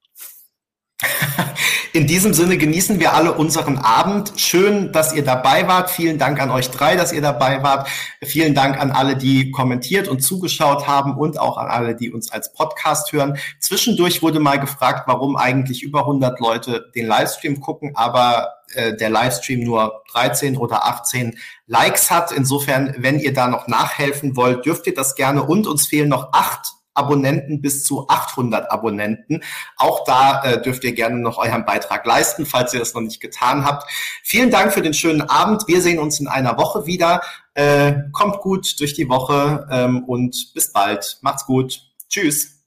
[1.93, 4.33] In diesem Sinne genießen wir alle unseren Abend.
[4.37, 5.89] Schön, dass ihr dabei wart.
[5.89, 7.87] Vielen Dank an euch drei, dass ihr dabei wart.
[8.23, 12.31] Vielen Dank an alle, die kommentiert und zugeschaut haben und auch an alle, die uns
[12.31, 13.37] als Podcast hören.
[13.59, 19.09] Zwischendurch wurde mal gefragt, warum eigentlich über 100 Leute den Livestream gucken, aber äh, der
[19.09, 21.37] Livestream nur 13 oder 18
[21.67, 22.31] Likes hat.
[22.31, 25.43] Insofern, wenn ihr da noch nachhelfen wollt, dürft ihr das gerne.
[25.43, 29.41] Und uns fehlen noch acht Abonnenten bis zu 800 Abonnenten.
[29.77, 33.21] Auch da äh, dürft ihr gerne noch euren Beitrag leisten, falls ihr das noch nicht
[33.21, 33.89] getan habt.
[34.23, 35.67] Vielen Dank für den schönen Abend.
[35.67, 37.21] Wir sehen uns in einer Woche wieder.
[37.53, 41.19] Äh, kommt gut durch die Woche ähm, und bis bald.
[41.21, 41.81] Macht's gut.
[42.09, 42.57] Tschüss.